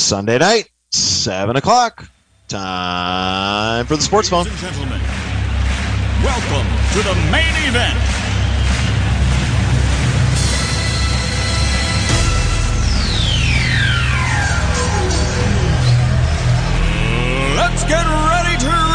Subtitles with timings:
[0.00, 2.08] Sunday night, 7 o'clock.
[2.48, 4.44] Time for the sports phone.
[4.44, 5.00] Ladies and gentlemen,
[6.24, 7.98] welcome to the main event.
[17.56, 18.89] Let's get ready to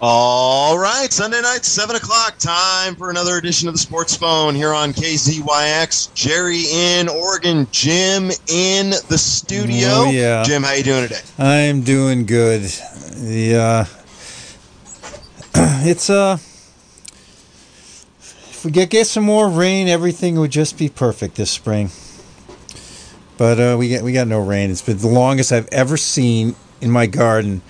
[0.00, 2.38] All right, Sunday night, 7 o'clock.
[2.38, 6.14] Time for another edition of the sports phone here on KZYX.
[6.14, 9.88] Jerry in Oregon, Jim in the studio.
[9.88, 10.44] Oh, yeah.
[10.44, 11.20] Jim, how you doing today?
[11.36, 12.60] I'm doing good.
[12.60, 13.84] The uh,
[15.84, 16.38] it's uh,
[18.20, 21.90] if we get get some more rain, everything would just be perfect this spring.
[23.36, 24.70] But uh, we get we got no rain.
[24.70, 27.62] It's been the longest I've ever seen in my garden.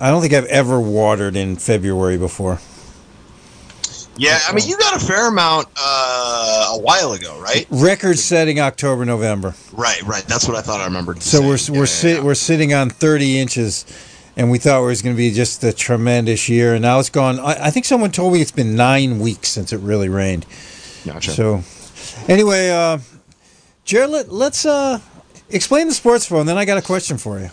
[0.00, 2.58] I don't think I've ever watered in February before.
[4.16, 7.66] Yeah, I mean, you got a fair amount uh, a while ago, right?
[7.70, 9.54] Record-setting October November.
[9.72, 10.22] Right, right.
[10.24, 11.22] That's what I thought I remembered.
[11.22, 12.22] So we're Yeah, we're yeah, sit, yeah.
[12.24, 13.84] we're sitting on 30 inches,
[14.36, 17.08] and we thought it was going to be just a tremendous year, and now it's
[17.08, 17.38] gone.
[17.38, 20.44] I, I think someone told me it's been nine weeks since it really rained.
[21.06, 21.30] Gotcha.
[21.30, 21.62] So,
[22.28, 22.98] anyway, uh,
[23.84, 24.98] Jared, let, let's uh,
[25.48, 26.44] explain the sports phone.
[26.46, 27.50] Then I got a question for you.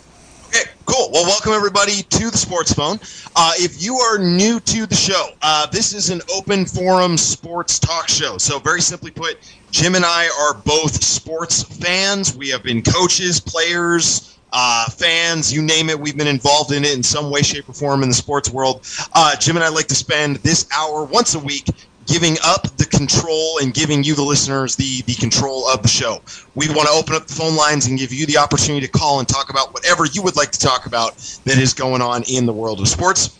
[0.48, 1.10] Okay, cool.
[1.12, 3.00] Well, welcome everybody to the Sports Phone.
[3.36, 7.80] Uh, if you are new to the show, uh, this is an open forum sports
[7.80, 8.38] talk show.
[8.38, 9.38] So, very simply put,
[9.72, 12.36] Jim and I are both sports fans.
[12.36, 16.00] We have been coaches, players, uh, fans, you name it.
[16.00, 18.88] We've been involved in it in some way, shape, or form in the sports world.
[19.14, 21.68] Uh, Jim and I like to spend this hour once a week
[22.08, 26.22] giving up the control and giving you the listeners the the control of the show.
[26.56, 29.20] We want to open up the phone lines and give you the opportunity to call
[29.20, 32.46] and talk about whatever you would like to talk about that is going on in
[32.46, 33.38] the world of sports.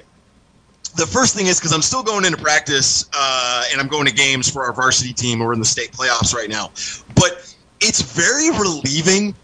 [0.95, 4.13] The first thing is because I'm still going into practice uh, and I'm going to
[4.13, 5.39] games for our varsity team.
[5.39, 6.71] We're in the state playoffs right now,
[7.15, 9.35] but it's very relieving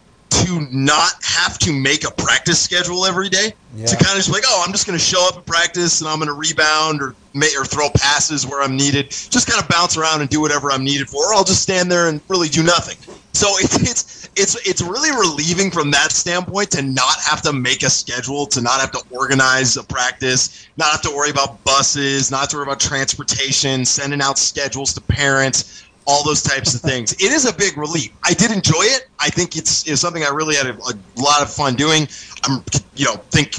[0.43, 3.53] to not have to make a practice schedule every day.
[3.75, 3.85] Yeah.
[3.85, 6.09] To kind of just like, oh, I'm just going to show up at practice and
[6.09, 9.09] I'm going to rebound or ma- or throw passes where I'm needed.
[9.09, 11.91] Just kind of bounce around and do whatever I'm needed for, or I'll just stand
[11.91, 12.97] there and really do nothing.
[13.33, 17.83] So it's it's it's it's really relieving from that standpoint to not have to make
[17.83, 22.31] a schedule, to not have to organize a practice, not have to worry about buses,
[22.31, 26.81] not have to worry about transportation, sending out schedules to parents all those types of
[26.81, 27.13] things.
[27.13, 28.11] It is a big relief.
[28.23, 29.07] I did enjoy it.
[29.19, 32.07] I think it's, it's something I really had a, a lot of fun doing.
[32.43, 32.63] I'm,
[32.95, 33.55] you know, think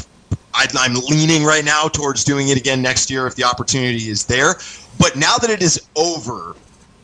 [0.55, 4.25] I, I'm leaning right now towards doing it again next year if the opportunity is
[4.25, 4.55] there.
[4.99, 6.55] But now that it is over,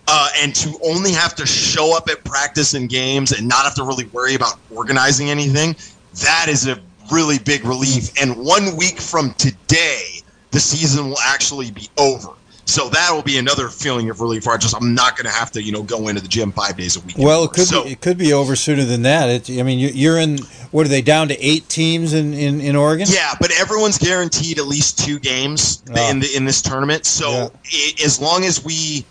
[0.09, 3.75] uh, and to only have to show up at practice and games and not have
[3.77, 5.77] to really worry about organizing anything,
[6.23, 6.81] that is a
[7.13, 8.11] really big relief.
[8.21, 10.21] And one week from today,
[10.51, 12.29] the season will actually be over.
[12.65, 14.47] So that will be another feeling of relief.
[14.47, 16.53] Where I just I'm not going to have to you know go into the gym
[16.53, 17.17] five days a week.
[17.19, 19.51] well, it could so, be, it could be over sooner than that.
[19.51, 20.39] It, I mean, you- you're in.
[20.71, 21.39] What are they down to?
[21.45, 23.07] Eight teams in in, in Oregon.
[23.11, 26.11] Yeah, but everyone's guaranteed at least two games Ah.
[26.11, 27.05] in the in this tournament.
[27.05, 27.49] So Yeah.
[27.73, 29.05] i as long as we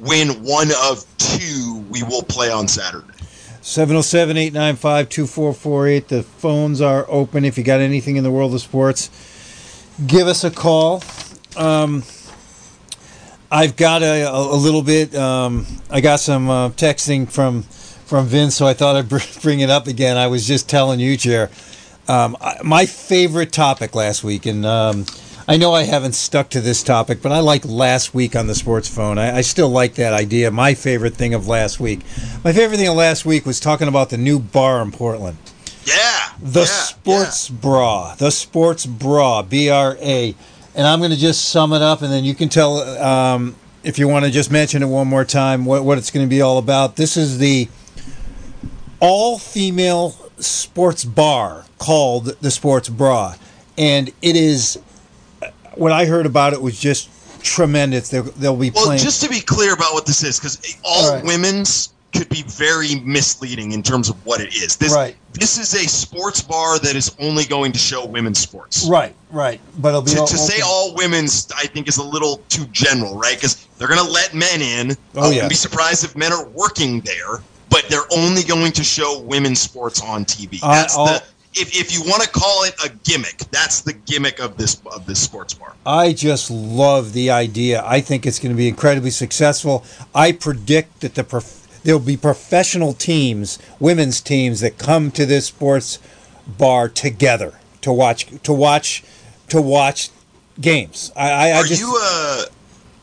[0.00, 3.06] win one of two, we will play on Saturday.
[3.60, 6.08] 707 895 2448.
[6.08, 7.44] The phones are open.
[7.44, 9.08] If you got anything in the world of sports,
[10.06, 11.02] give us a call.
[11.56, 12.02] Um,
[13.54, 15.14] I've got a, a, little bit.
[15.14, 19.60] Um, I got some uh, texting from from Vince, so I thought I'd br- bring
[19.60, 20.16] it up again.
[20.16, 21.50] I was just telling you, Jer,
[22.08, 25.06] um, I, my favorite topic last week, and um,
[25.46, 28.56] I know I haven't stuck to this topic, but I like last week on the
[28.56, 29.18] sports phone.
[29.18, 30.50] I, I still like that idea.
[30.50, 32.00] My favorite thing of last week,
[32.42, 35.38] my favorite thing of last week was talking about the new bar in Portland.
[35.84, 36.32] Yeah.
[36.40, 38.16] The yeah, sports bra.
[38.16, 39.42] The sports bra.
[39.42, 40.34] B R A.
[40.74, 43.54] And I'm going to just sum it up, and then you can tell um,
[43.84, 46.30] if you want to just mention it one more time what, what it's going to
[46.30, 46.96] be all about.
[46.96, 47.68] This is the
[49.00, 53.34] all female sports bar called the Sports Bra.
[53.78, 54.78] And it is,
[55.74, 57.08] what I heard about it was just
[57.42, 58.08] tremendous.
[58.08, 59.00] They'll, they'll be Well, playing.
[59.00, 61.24] just to be clear about what this is, because all All right.
[61.24, 64.76] women's could be very misleading in terms of what it is.
[64.76, 65.16] This, Right.
[65.32, 68.86] This is a sports bar that is only going to show women's sports.
[68.88, 69.60] right, right.
[69.78, 72.66] But it'll be To, all- to say all women's, I think, is a little too
[72.66, 73.34] general, right?
[73.36, 74.96] Because they're going to let men in.
[75.16, 75.28] Oh, I yeah.
[75.30, 79.60] wouldn't be surprised if men are working there, but they're only going to show women's
[79.60, 80.60] sports on TV.
[80.60, 81.22] That's I'll- the.
[81.56, 85.06] If, if you want to call it a gimmick, that's the gimmick of this of
[85.06, 85.72] this sports bar.
[85.86, 87.80] I just love the idea.
[87.86, 89.84] I think it's going to be incredibly successful.
[90.16, 95.46] I predict that the prof- there'll be professional teams, women's teams that come to this
[95.46, 95.98] sports
[96.46, 99.04] bar together to watch to watch
[99.48, 100.10] to watch
[100.60, 101.12] games.
[101.14, 102.44] I, I, I Are just you, uh,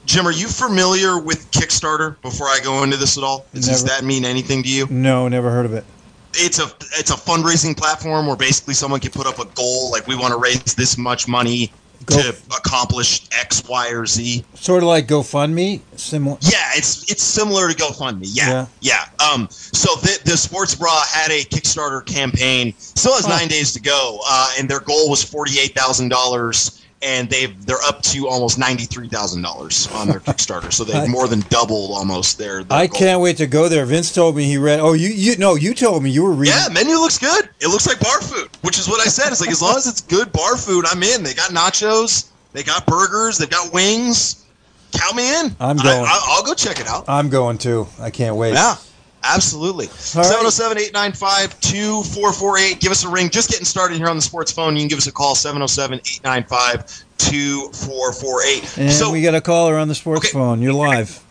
[0.06, 0.28] Jim?
[0.28, 2.22] Are you familiar with Kickstarter?
[2.22, 3.96] Before I go into this at all, does Never.
[3.96, 4.88] that mean anything to you?
[4.90, 5.86] no, never heard of it.
[6.34, 6.66] It's a
[6.98, 10.34] it's a fundraising platform where basically someone can put up a goal, like we want
[10.34, 11.72] to raise this much money
[12.06, 14.44] Go- to accomplish X, Y, or Z.
[14.56, 16.38] Sort of like GoFundMe, similar.
[16.42, 18.28] Yeah, it's it's similar to GoFundMe.
[18.32, 19.06] Yeah, yeah.
[19.20, 22.74] Um, so the, the Sports Bra had a Kickstarter campaign.
[22.78, 26.81] Still has nine days to go, uh, and their goal was forty eight thousand dollars,
[27.04, 30.72] and they've they're up to almost ninety three thousand dollars on their Kickstarter.
[30.72, 32.64] So they've more than doubled almost their.
[32.64, 33.00] their I goal.
[33.00, 33.86] can't wait to go there.
[33.86, 34.80] Vince told me he read.
[34.80, 36.56] Oh, you you no, you told me you were reading.
[36.56, 37.50] Yeah, menu looks good.
[37.60, 39.32] It looks like bar food, which is what I said.
[39.32, 41.24] It's like as long as it's good bar food, I'm in.
[41.24, 44.46] They got nachos, they got burgers, they've got wings.
[44.94, 45.56] Count me in.
[45.60, 46.06] I'm I- going.
[46.06, 47.06] I, will go check it out.
[47.08, 47.88] I'm going too.
[48.00, 48.54] I can't wait.
[48.54, 48.76] Yeah,
[49.24, 49.88] absolutely.
[49.88, 49.92] All
[50.24, 50.26] right.
[50.26, 52.80] 707 895 2448.
[52.80, 53.30] Give us a ring.
[53.30, 54.76] Just getting started here on the sports phone.
[54.76, 58.78] You can give us a call 707 895 2448.
[58.78, 60.34] And So, we got a caller on the sports Okay.
[60.34, 60.62] phone.
[60.62, 61.24] You're live.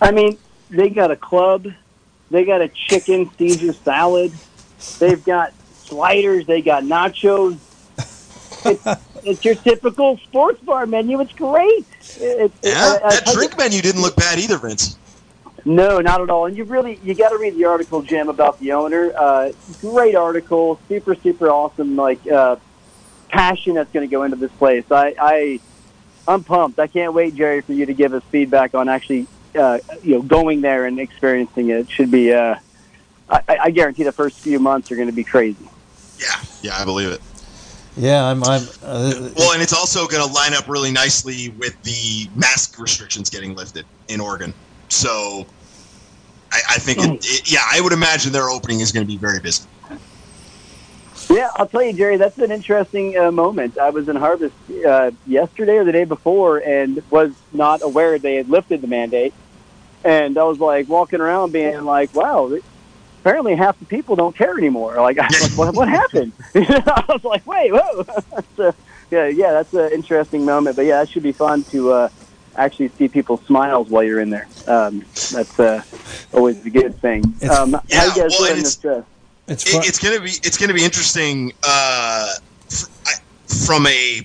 [0.00, 0.38] I mean,
[0.70, 1.66] they got a club,
[2.30, 4.32] they got a chicken Caesar salad,
[4.98, 5.52] they've got
[5.84, 7.58] sliders, they got nachos.
[8.64, 8.86] It's,
[9.24, 11.20] it's your typical sports bar menu.
[11.20, 11.84] It's great.
[12.18, 14.96] It, it, yeah, I- I that tell drink menu didn't look bad either, Vince.
[15.64, 16.46] No, not at all.
[16.46, 19.12] And you really you got to read the article, Jim, about the owner.
[19.16, 21.96] Uh, great article, super super awesome.
[21.96, 22.56] Like uh,
[23.28, 24.84] passion that's going to go into this place.
[24.90, 25.60] I, I
[26.28, 26.78] I'm pumped.
[26.78, 30.22] I can't wait, Jerry, for you to give us feedback on actually uh, you know
[30.22, 31.76] going there and experiencing it.
[31.78, 32.32] It should be.
[32.32, 32.56] Uh,
[33.28, 35.68] I, I guarantee the first few months are going to be crazy.
[36.18, 37.20] Yeah, yeah, I believe it.
[37.96, 38.42] Yeah, I'm.
[38.44, 38.62] I'm.
[38.82, 43.30] Uh, Well, and it's also going to line up really nicely with the mask restrictions
[43.30, 44.54] getting lifted in Oregon.
[44.90, 45.46] So
[46.52, 49.16] I, I think, it, it, yeah, I would imagine their opening is going to be
[49.16, 49.64] very busy.
[51.30, 53.78] Yeah, I'll tell you, Jerry, that's an interesting uh, moment.
[53.78, 54.54] I was in Harvest
[54.84, 59.32] uh, yesterday or the day before and was not aware they had lifted the mandate.
[60.02, 62.52] And I was like walking around being like, wow,
[63.20, 64.96] apparently half the people don't care anymore.
[64.96, 66.32] Like, like what, what happened?
[66.54, 68.04] I was like, wait, whoa.
[68.56, 68.74] so,
[69.12, 70.74] yeah, yeah, that's an interesting moment.
[70.74, 72.08] But yeah, that should be fun to uh,
[72.56, 74.48] actually see people's smiles while you're in there.
[74.66, 75.00] Um,
[75.32, 75.82] that's uh,
[76.32, 77.22] always a good thing.
[77.40, 78.84] It's- um, Yeah, how you guys well, and doing it's- this?
[78.84, 79.02] Uh,
[79.48, 82.34] it's It, it's going to be it's going to be interesting uh,
[83.66, 84.20] from a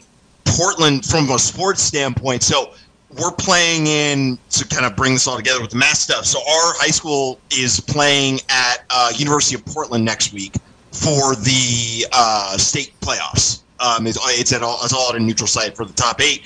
[0.45, 2.43] Portland from a sports standpoint.
[2.43, 2.73] So
[3.17, 6.25] we're playing in to kind of bring this all together with the math stuff.
[6.25, 10.53] So our high school is playing at uh, University of Portland next week
[10.91, 13.61] for the uh, state playoffs.
[13.79, 16.43] Um, it's, it's at all it's all at a neutral site for the top eight,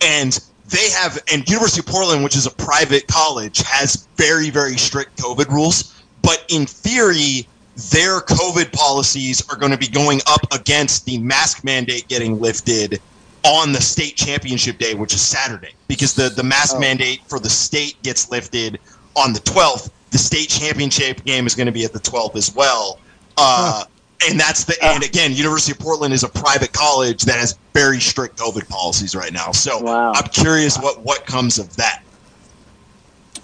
[0.00, 0.38] and
[0.72, 5.16] they have and University of Portland, which is a private college, has very very strict
[5.18, 6.02] COVID rules.
[6.22, 7.46] But in theory,
[7.90, 13.00] their COVID policies are going to be going up against the mask mandate getting lifted
[13.44, 16.80] on the state championship day, which is Saturday, because the, the mask Oh.
[16.80, 18.78] mandate for the state gets lifted
[19.16, 19.90] on the 12th.
[20.10, 23.00] The state championship game is going to be at the 12th as well.
[23.36, 23.84] Uh,
[24.28, 28.00] And that's the and again, University of Portland is a private college that has very
[28.00, 29.50] strict COVID policies right now.
[29.52, 30.12] So Wow.
[30.14, 32.02] I'm curious what what comes of that.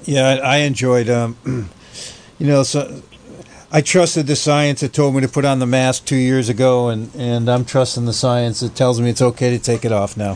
[0.05, 1.09] Yeah, I I enjoyed.
[1.11, 1.37] Um,
[2.39, 3.03] you know, so
[3.73, 6.89] I trusted the science that told me to put on the mask two years ago,
[6.89, 10.17] and and I'm trusting the science that tells me it's okay to take it off
[10.17, 10.35] now.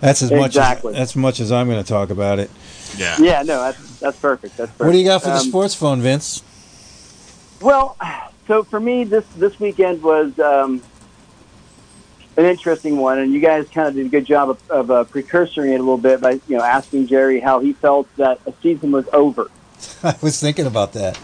[0.00, 0.92] That's as much Exactly.
[0.92, 2.50] as that's much as I'm going to talk about it.
[2.98, 3.16] Yeah.
[3.18, 4.56] yeah, no, that's that's perfect.
[4.56, 4.84] That's perfect.
[4.86, 6.42] What do you got for the Um, sports phone, Vince?
[7.60, 7.96] Well,
[8.46, 10.82] so for me, this this weekend was um,
[12.36, 15.04] an interesting one, and you guys kind of did a good job of, of uh,
[15.04, 18.52] precursoring it a little bit by you know asking Jerry how he felt that a
[18.62, 19.50] season was over.
[20.02, 21.18] I was thinking about that.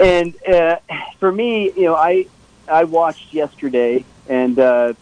[0.00, 0.76] And uh,
[1.18, 2.26] for me, you know, I
[2.68, 4.94] I watched yesterday, and uh,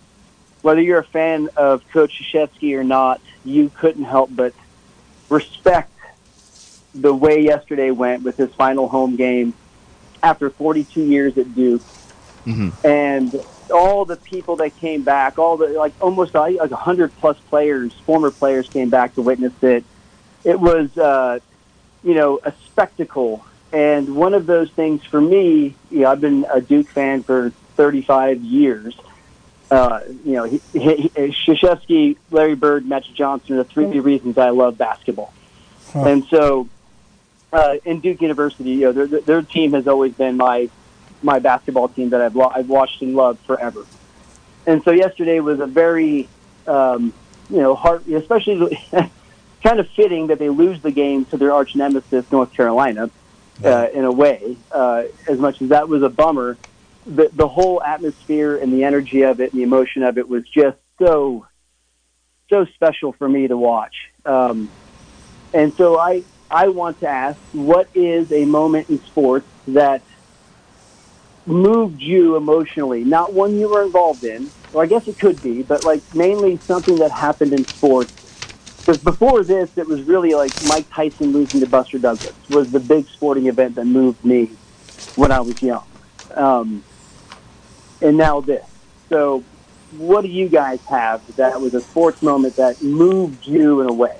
[0.63, 4.53] whether you're a fan of Coach Krzyzewski or not, you couldn't help but
[5.31, 5.93] respect
[6.95, 9.55] the way yesterday went with his final home game
[10.23, 11.83] after 42 years at Duke,
[12.47, 12.73] Mhm.
[12.85, 17.37] and all the people that came back, all the like almost like a hundred plus
[17.51, 19.85] players, former players came back to witness it.
[20.45, 21.41] It was, uh,
[22.03, 23.45] you know, a spectacle.
[23.73, 27.53] And one of those things for me, you know, I've been a Duke fan for
[27.77, 28.97] 35 years.
[29.71, 34.39] Uh, you know, he, he, he, Krzyzewski, Larry Bird, Magic Johnson are the three reasons
[34.39, 35.35] I love basketball.
[35.93, 36.05] Huh.
[36.05, 36.69] And so,
[37.53, 40.69] uh, in Duke University, you know, their, their team has always been my
[41.21, 43.85] my basketball team that I've lo- I've watched and loved forever.
[44.67, 46.29] And so yesterday was a very,
[46.67, 47.13] um,
[47.51, 48.79] you know, heart, especially
[49.63, 53.11] kind of fitting that they lose the game to their arch nemesis, North Carolina,
[53.65, 54.57] uh, in a way.
[54.71, 56.57] Uh, as much as that was a bummer,
[57.07, 60.47] the the whole atmosphere and the energy of it and the emotion of it was
[60.49, 61.47] just so
[62.51, 63.95] so special for me to watch.
[64.25, 64.71] Um,
[65.53, 70.03] and so I I want to ask, what is a moment in sports that
[71.47, 73.05] moved you emotionally?
[73.05, 76.61] Not one you were involved in, or I guess it could be, but like mainly
[76.67, 78.11] something that happened in sports.
[78.87, 82.81] Because before this, it was really like Mike Tyson losing to Buster Douglas was the
[82.81, 84.57] big sporting event that moved me
[85.15, 85.85] when I was young.
[86.35, 86.85] Um,
[88.01, 88.65] and now this.
[89.11, 89.45] So,
[89.91, 93.93] what do you guys have that was a sports moment that moved you in a
[93.93, 94.17] way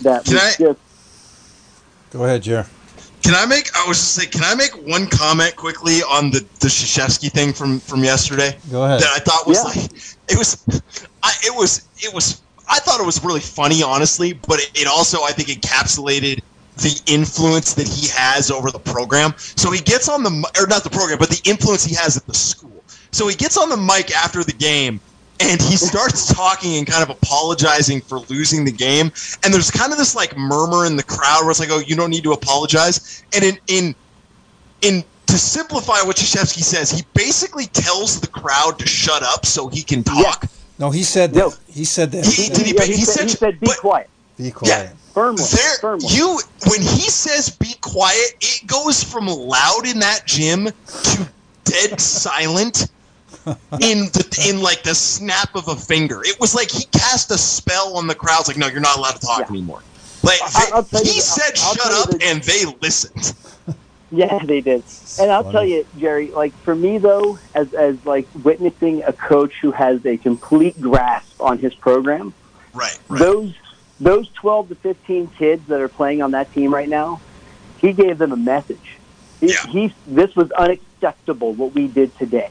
[0.00, 0.80] that Can was I- just
[2.10, 2.66] Go ahead, Jer.
[3.22, 3.68] Can I make?
[3.76, 4.30] I was just saying.
[4.30, 8.84] Can I make one comment quickly on the the Krzyzewski thing from from yesterday Go
[8.84, 9.00] ahead.
[9.00, 9.64] that I thought was Yeah.
[9.82, 9.90] like
[10.30, 10.64] it was,
[11.22, 14.86] I it was it was I thought it was really funny, honestly, but it, it
[14.88, 16.40] also I think encapsulated
[16.78, 19.34] the influence that he has over the program.
[19.38, 22.26] So he gets on the or not the program, but the influence he has at
[22.26, 22.82] the school.
[23.12, 24.98] So he gets on the mic after the game
[25.40, 29.10] and he starts talking and kind of apologizing for losing the game.
[29.42, 31.96] And there's kind of this like murmur in the crowd where it's like, "Oh, you
[31.96, 33.94] don't need to apologize." And in in
[34.82, 39.68] in to simplify what Krzyzewski says, he basically tells the crowd to shut up so
[39.68, 40.46] he can talk.
[40.78, 41.38] No, he said that.
[41.38, 41.52] No.
[41.68, 42.24] He said that.
[42.26, 44.90] He- did he- yeah, he said, said- he said, "Be but- quiet, Be quiet.
[45.14, 50.26] firmly, There, firmly." you when he says "be quiet," it goes from loud in that
[50.26, 50.66] gym
[51.04, 51.28] to
[51.64, 52.88] dead silent
[53.80, 56.20] in the in like the snap of a finger.
[56.24, 58.48] It was like he cast a spell on the crowds.
[58.48, 59.46] Like, no, you're not allowed to talk Yeah.
[59.50, 59.82] anymore.
[60.22, 62.24] Like I- they- I'll tell you he the- said, I'll "Shut tell you up," the-
[62.26, 63.34] and they listened.
[64.12, 64.82] Yeah, they did.
[65.20, 65.52] And I'll funny.
[65.52, 70.04] tell you, Jerry, like for me though, as as like witnessing a coach who has
[70.04, 72.34] a complete grasp on his program,
[72.74, 73.18] Right, right.
[73.20, 73.52] those
[74.00, 77.20] those 12 to 15 kids that are playing on that team right now,
[77.80, 78.96] he gave them a message.
[79.40, 79.66] He, Yeah.
[79.68, 82.50] he this was unacceptable what we did today.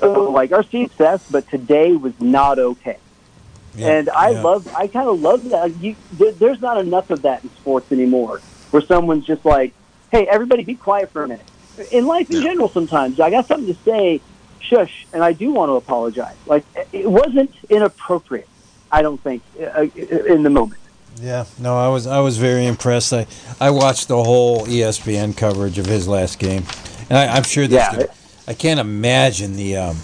[0.00, 2.98] So, like our success, but today was not okay.
[3.76, 4.42] Yeah, And I yeah.
[4.42, 5.76] love, I kind of love that.
[5.76, 9.74] You, there, there's not enough of that in sports anymore, where someone's just like,
[10.10, 11.46] "Hey, everybody, be quiet for a minute."
[11.92, 12.48] In life in Yeah.
[12.48, 14.20] general, sometimes I got something to say,
[14.58, 16.36] shush, and I do want to apologize.
[16.46, 18.48] Like it wasn't inappropriate.
[18.90, 20.80] I don't think uh, in the moment.
[21.20, 23.12] Yeah, no, I was I was very impressed.
[23.12, 23.26] I
[23.60, 26.64] I watched the whole ESPN coverage of his last game,
[27.08, 27.92] and I, I'm sure there's.
[27.92, 28.06] Yeah.
[28.50, 29.96] Gonna- I can't imagine the um,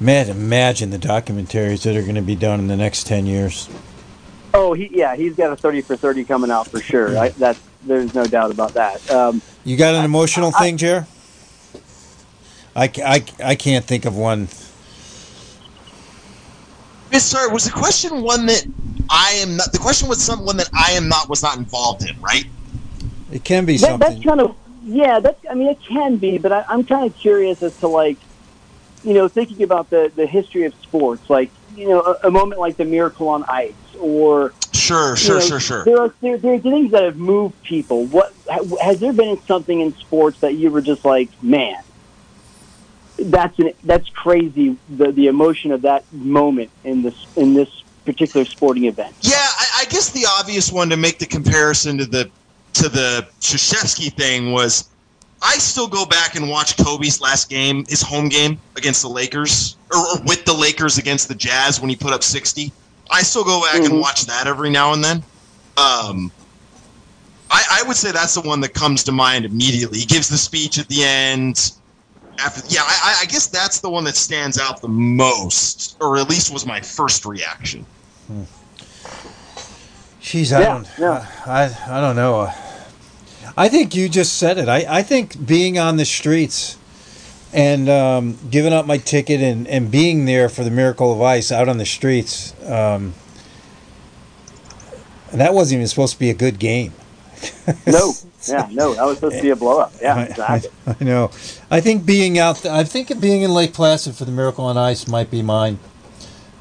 [0.00, 3.68] man, imagine the documentaries that are going to be done in the next ten years.
[4.54, 7.16] Oh, he yeah, he's got a thirty for thirty coming out for sure.
[7.16, 9.08] I, that's there's no doubt about that.
[9.10, 11.06] Um, You got an emotional thing, Jer?
[12.74, 14.48] I, I, I can't think of one.
[17.10, 18.66] Miss, Sorry, was the question one that
[19.10, 19.72] I am not?
[19.72, 22.44] The question was someone that I am not was not involved in, right?
[23.32, 24.22] It can be that, that's something.
[24.22, 24.56] kind of
[24.88, 25.20] yeah.
[25.20, 28.18] That's I mean it can be, but I, I'm kind of curious as to like
[29.04, 32.60] you know thinking about the the history of sports, like you know a, a moment
[32.60, 34.52] like the Miracle on Ice, or
[34.88, 35.84] Sure, you sure, know, sure, sure.
[35.84, 38.06] There are there, there are things that have moved people.
[38.06, 38.32] What
[38.80, 41.82] has there been something in sports that you were just like, man,
[43.18, 44.78] that's an that's crazy.
[44.88, 47.68] The the emotion of that moment in this in this
[48.06, 49.14] particular sporting event.
[49.20, 52.30] Yeah, I, I guess the obvious one to make the comparison to the
[52.74, 54.88] to the Krzyzewski thing was
[55.42, 59.76] I still go back and watch Kobe's last game, his home game against the Lakers,
[59.92, 62.72] or, or with the Lakers against the Jazz when he put up sixty.
[63.10, 64.00] I still go back and Mhm.
[64.00, 65.22] watch that every now and then.
[65.76, 66.30] Um,
[67.50, 70.00] I, I would say that's the one that comes to mind immediately.
[70.00, 71.72] He gives the speech at the end.
[72.40, 76.28] after yeah, I, I guess that's the one that stands out the most, or at
[76.28, 77.86] least was my first reaction.
[78.30, 78.57] Jeez,
[80.34, 80.88] I Yeah, don't.
[80.98, 81.26] yeah.
[81.46, 82.52] I I don't know.
[83.56, 84.68] I think you just said it.
[84.68, 86.76] I, I think being on the streets
[87.52, 91.50] and um, giving up my ticket and, and being there for the Miracle of Ice
[91.50, 93.14] out on the streets, um,
[95.32, 96.92] and that wasn't even supposed to be a good game.
[97.86, 98.12] No,
[98.46, 99.92] yeah, no, that was supposed to be a blow up.
[100.00, 100.70] Yeah, I, exactly.
[100.86, 101.30] I, I know.
[101.70, 102.64] I think being out.
[102.66, 105.78] I think being in Lake Placid for the Miracle on Ice might be mine.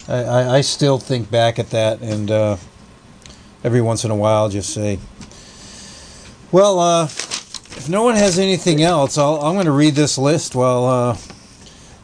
[0.07, 2.57] I, I, I still think back at that, and uh,
[3.67, 4.97] every once in a while, just say,
[6.53, 10.55] "Well, uh, if no one has anything else, I'll, I'm going to read this list
[10.55, 11.13] while uh,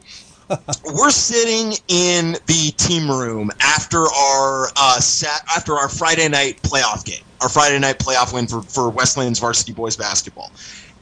[0.85, 7.05] we're sitting in the team room after our uh, sat after our Friday night playoff
[7.05, 10.53] game, our Friday night playoff win for for Westlands varsity boys basketball,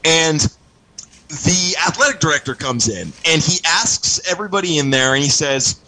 [0.03, 0.47] and
[1.31, 5.79] the athletic director comes in and he asks everybody in there and he says,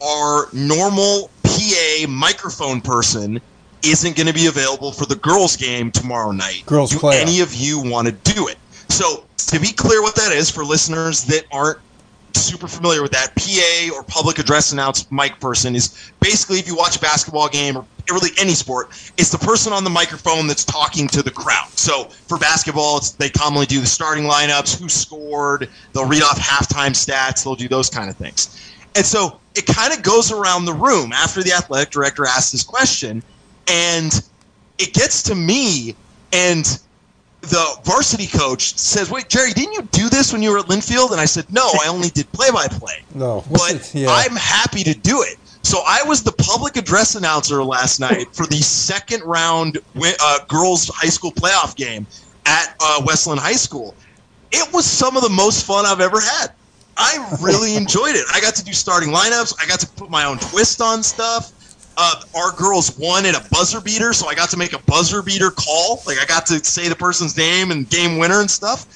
[0.00, 3.40] Our normal PA microphone person
[3.84, 6.62] isn't going to be available for the girls' game tomorrow night.
[6.66, 8.56] Girls' do any of you want to do it?
[8.88, 11.78] So, to be clear, what that is for listeners that aren't
[12.34, 16.76] super familiar with that, PA or public address announce mic person is basically if you
[16.76, 20.64] watch a basketball game or really any sport, it's the person on the microphone that's
[20.64, 21.70] talking to the crowd.
[21.78, 26.38] So for basketball, it's, they commonly do the starting lineups, who scored, they'll read off
[26.38, 28.58] halftime stats, they'll do those kind of things.
[28.94, 32.62] And so it kind of goes around the room after the athletic director asks this
[32.62, 33.22] question,
[33.68, 34.22] and
[34.78, 35.94] it gets to me,
[36.32, 36.78] and
[37.42, 41.12] the varsity coach says, "Wait, Jerry, didn't you do this when you were at Linfield?"
[41.12, 44.08] And I said, "No, I only did play-by-play." No, But yeah.
[44.10, 45.38] I'm happy to do it.
[45.62, 50.88] So I was the public address announcer last night for the second round uh, girls
[50.88, 52.06] high school playoff game
[52.46, 53.94] at uh, Westland High School.
[54.50, 56.52] It was some of the most fun I've ever had.
[56.96, 58.26] I really enjoyed it.
[58.32, 59.54] I got to do starting lineups.
[59.62, 61.52] I got to put my own twist on stuff.
[61.96, 65.22] Uh, our girls won in a buzzer beater, so I got to make a buzzer
[65.22, 66.02] beater call.
[66.06, 68.86] Like I got to say the person's name and game winner and stuff.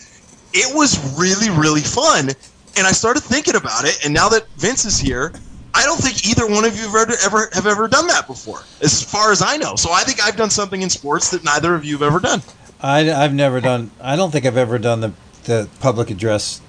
[0.54, 2.30] It was really, really fun.
[2.78, 3.98] And I started thinking about it.
[4.04, 5.32] And now that Vince is here,
[5.74, 8.61] I don't think either one of you have ever, ever have ever done that before,
[8.80, 9.76] as far as I know.
[9.76, 12.42] So I think I've done something in sports that neither of you have ever done.
[12.80, 13.90] I, have never done.
[14.00, 15.12] I don't think I've ever done the
[15.44, 16.61] the public address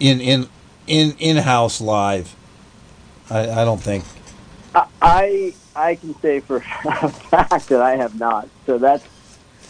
[0.00, 0.48] in in
[0.86, 2.34] in in house live.
[3.30, 4.04] I, I don't think.
[5.02, 8.48] I- I I can say for a fact that I have not.
[8.66, 9.04] So that's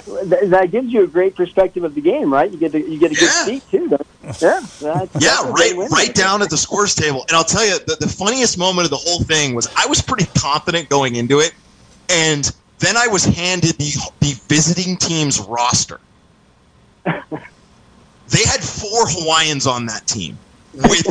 [0.06, 2.50] that gives you a great perspective of the game, right?
[2.50, 3.44] You get to, you get a good Yeah.
[3.46, 3.88] seat too.
[3.88, 4.34] don't you?
[4.40, 7.24] Yeah, that's, Yeah, that's right, right down at the scores table.
[7.28, 10.02] And I'll tell you, the, the funniest moment of the whole thing was I was
[10.02, 11.52] pretty confident going into it,
[12.10, 16.00] and then I was handed the the visiting team's roster.
[17.04, 20.40] they had four Hawaiians on that team
[20.72, 21.06] with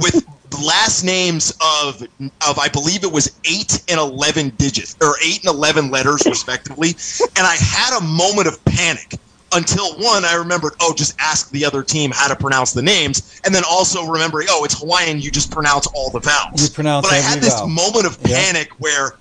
[0.00, 0.24] with
[0.60, 1.52] last names
[1.84, 2.02] of
[2.46, 6.88] of I believe it was eight and eleven digits or eight and eleven letters respectively,
[7.36, 9.14] and I had a moment of panic
[9.54, 13.40] until one I remembered oh just ask the other team how to pronounce the names,
[13.44, 16.62] and then also remembering oh it's Hawaiian you just pronounce all the vowels.
[16.62, 17.68] You pronounce but I had this vowel.
[17.68, 18.36] moment of Yeah.
[18.44, 19.16] panic where.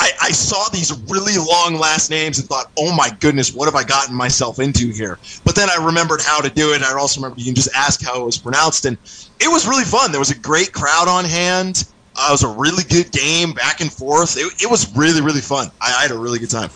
[0.00, 3.74] I, I saw these really long last names and thought, "Oh my goodness, what have
[3.74, 6.82] I gotten myself into here?" But then I remembered how to do it.
[6.82, 8.96] I also remember you can just ask how it was pronounced, and
[9.40, 10.10] it was really fun.
[10.10, 11.84] There was a great crowd on hand.
[12.16, 14.36] Uh, it was a really good game, back and forth.
[14.38, 15.70] It, it was really, really fun.
[15.80, 16.70] I, I had a really good time.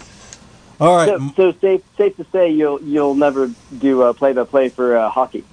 [0.78, 1.08] All right.
[1.08, 4.98] So, so safe safe to say you'll you'll never do uh, play by play for
[4.98, 5.44] uh, hockey.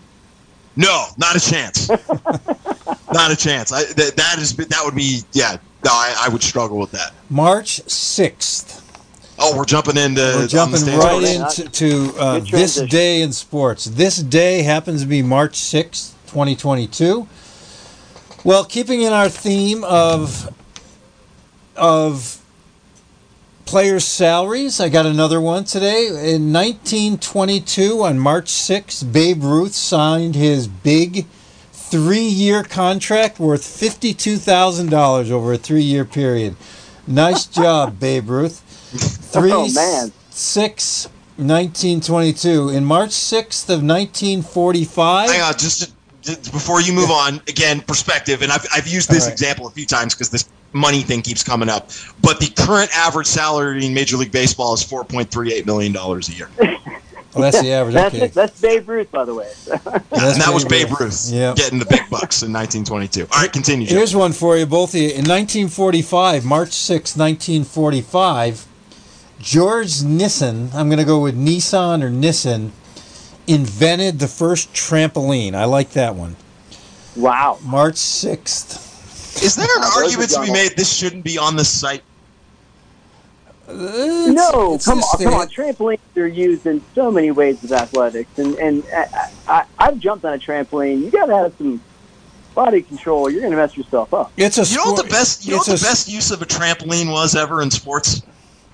[0.75, 1.89] No, not a chance.
[3.11, 3.71] not a chance.
[3.71, 5.57] I, that, that is that would be yeah.
[5.83, 7.13] No, I, I would struggle with that.
[7.29, 8.79] March sixth.
[9.39, 13.85] Oh, we're jumping into We're jumping the right into to, uh, this day in sports.
[13.85, 17.27] This day happens to be March sixth, twenty twenty two.
[18.43, 20.53] Well, keeping in our theme of
[21.75, 22.40] of
[23.65, 26.07] players' salaries, I got another one today.
[26.07, 31.25] In 1922, on March 6th, Babe Ruth signed his big
[31.71, 36.55] three-year contract worth $52,000 over a three-year period.
[37.07, 38.59] Nice job, Babe Ruth.
[39.31, 40.11] Three, Oh, man.
[40.29, 42.69] six, 1922.
[42.69, 45.29] In March 6th of 1945.
[45.29, 49.23] Hang on, just, just before you move on, again, perspective, and I've, I've used this
[49.23, 49.33] All right.
[49.33, 51.91] example a few times because this money thing keeps coming up.
[52.21, 55.91] But the current average salary in Major League Baseball is four point three eight million
[55.91, 56.49] dollars a year,
[57.33, 57.93] Well, that's the average.
[57.95, 58.27] That's Okay.
[58.27, 59.47] that's Babe Ruth, by the way.
[60.11, 61.55] That's that was Babe Babe Ruth Yep.
[61.55, 63.21] getting the big bucks in 1922.
[63.33, 63.87] All right, continue.
[63.87, 63.95] Joe.
[63.95, 65.07] Here's one for you, both of you.
[65.07, 68.67] In 1945, March 6, 1945,
[69.39, 72.73] George Nissen, I'm going to go with Nissan or Nissen,
[73.47, 75.53] invented the first trampoline.
[75.53, 76.35] I like that one.
[77.15, 77.59] wow.
[77.63, 78.89] March 6th.
[79.43, 82.03] Is there an argument to be made this shouldn't be on the site?
[83.67, 85.47] No, it's come the on, come on.
[85.47, 90.25] Trampolines are used in so many ways with athletics, and and I, I, I've jumped
[90.25, 91.01] on a trampoline.
[91.01, 91.81] You got to have some
[92.53, 93.29] body control.
[93.29, 94.31] You're going to mess yourself up.
[94.37, 96.45] It's a You know what the best you know what the best use of a
[96.45, 98.21] trampoline was ever in sports?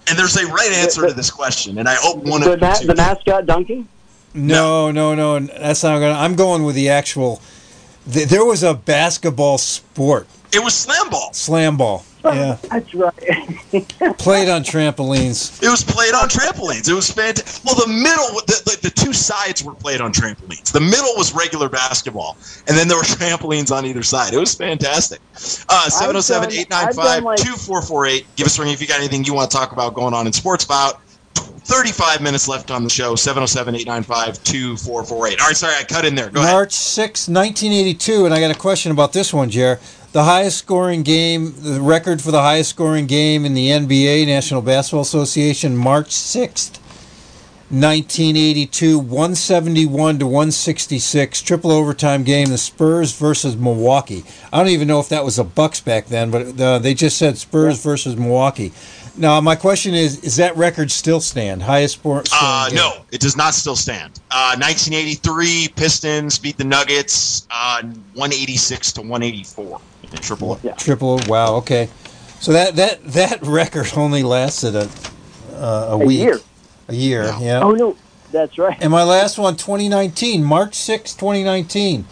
[0.09, 2.73] And there's a right answer to this question, and I hope one the, of ma-
[2.73, 3.87] you two the mascot dunking.
[4.37, 5.39] No, no, no.
[5.39, 6.19] That's not going to.
[6.19, 7.41] I'm going with the actual.
[8.11, 11.33] th- There was a basketball sport, It was slam ball.
[11.33, 12.03] slam ball.
[12.23, 12.57] Yeah.
[12.69, 13.13] That's right.
[14.17, 15.63] Played on trampolines.
[15.63, 16.89] It was played on trampolines.
[16.89, 17.63] It was fantastic.
[17.63, 20.71] Well, the middle, the, the, the two sides were played on trampolines.
[20.73, 22.35] The middle was regular basketball,
[22.67, 24.33] and then there were trampolines on either side.
[24.33, 25.19] It was fantastic.
[25.69, 28.25] Uh, 707 895 2448.
[28.35, 30.27] Give us a ring if you got anything you want to talk about going on
[30.27, 30.99] in sports about.
[31.67, 33.13] 35 minutes left on the show.
[33.15, 35.41] 707 895 2448.
[35.41, 36.29] All right, sorry, I cut in there.
[36.29, 36.53] Go ahead.
[36.53, 39.77] March 6, 1982, and I got a question about this one, Jer.
[40.13, 44.61] The highest scoring game, the record for the highest scoring game in the NBA, National
[44.61, 46.79] Basketball Association, March 6th,
[47.69, 54.23] 1982, 171 to 166, triple overtime game, the Spurs versus Milwaukee.
[54.53, 57.17] I don't even know if that was a Bucks back then, but uh, they just
[57.17, 58.71] said Spurs versus Milwaukee.
[59.17, 61.63] Now, my question is, is that record still stand?
[61.63, 62.29] Highest sport?
[62.31, 64.19] Uh, no, it does not still stand.
[64.29, 70.59] Uh, 1983, Pistons beat the Nuggets uh, 186 to 184 in triple.
[70.61, 70.73] Yeah.
[70.73, 71.19] Triple.
[71.27, 71.55] Wow.
[71.55, 71.89] Okay.
[72.39, 74.87] So that that that record only lasted a
[75.55, 76.19] uh, a, A week.
[76.19, 76.39] year.
[76.87, 77.23] A year.
[77.23, 77.39] Yeah.
[77.39, 77.63] Yeah.
[77.63, 77.97] Oh no,
[78.31, 78.77] that's right.
[78.79, 82.05] And my last one, 2019, March 6, 2019.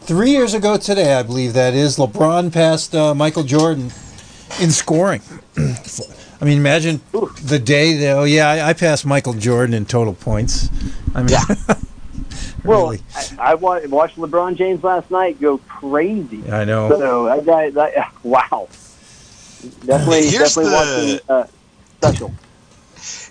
[0.00, 1.98] Three years ago today, I believe that is.
[1.98, 3.92] LeBron passed uh, Michael Jordan
[4.60, 5.22] in scoring.
[6.40, 7.00] I mean, imagine
[7.42, 10.68] the day that, oh, yeah, I, I passed Michael Jordan in total points.
[11.14, 11.74] I mean, Yeah.
[12.64, 12.92] Well.
[12.92, 16.42] I, I watched LeBron James last night go crazy.
[16.50, 16.90] I know.
[16.90, 18.68] So that guy, that, wow,
[19.86, 21.46] definitely, Here's definitely the- watching uh,
[22.00, 22.34] special.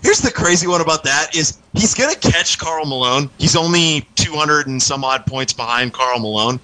[0.02, 3.30] Here's the crazy one about that is he's gonna catch Karl Malone.
[3.38, 6.58] He's only 200 and some odd points behind Karl Malone.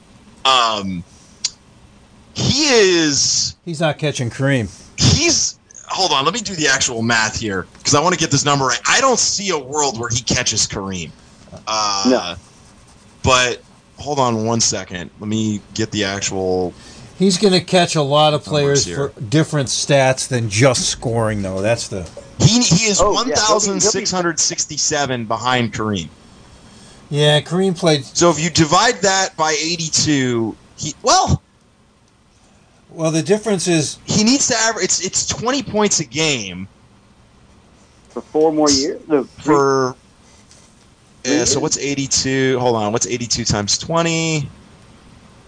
[0.45, 1.05] Um,
[2.35, 4.69] he is He's not catching Kareem.
[4.99, 5.59] he's
[5.95, 6.25] hold on.
[6.25, 8.81] Let me do the actual math here because I want to get this number right.
[8.87, 11.11] I don't see a world where he catches Kareem.
[11.67, 12.35] Uh, No.
[13.23, 13.63] But
[13.99, 15.11] hold on one second.
[15.21, 16.75] Let me get the actual.
[17.19, 21.63] He's going to catch a lot of players for different stats than just scoring, though.
[21.63, 22.03] That's the.
[22.41, 26.09] He, he is Oh, yeah, he'll be- he'll be- 1,667 behind Kareem.
[27.09, 28.05] Yeah, Kareem played.
[28.05, 31.41] So if you divide that by 82, he well,
[32.95, 34.85] Well, the difference is he needs to average.
[34.85, 36.69] It's it's 20 points a game
[38.11, 39.01] for four more years.
[39.09, 39.97] No, three- for.
[41.25, 42.59] Yeah, so what's 82?
[42.61, 42.93] Hold on.
[42.93, 44.47] What's 82 times 20?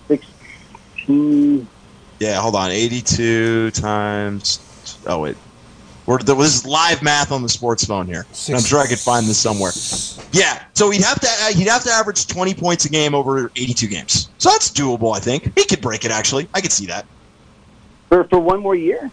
[0.09, 1.69] sixteen.
[2.19, 2.71] Yeah, hold on.
[2.71, 4.59] 82 times.
[5.07, 5.37] Oh, wait.
[6.07, 8.25] We're, there was live math on the sports phone here.
[8.49, 9.73] I'm sure I could find this somewhere.
[10.33, 13.51] Yeah, so he'd have to uh, he'd have to average 20 points a game over
[13.57, 14.31] 82 games.
[14.39, 15.53] So that's doable, I think.
[15.59, 16.49] He could break it actually.
[16.55, 17.07] I could see that.
[18.09, 19.11] For for one more year.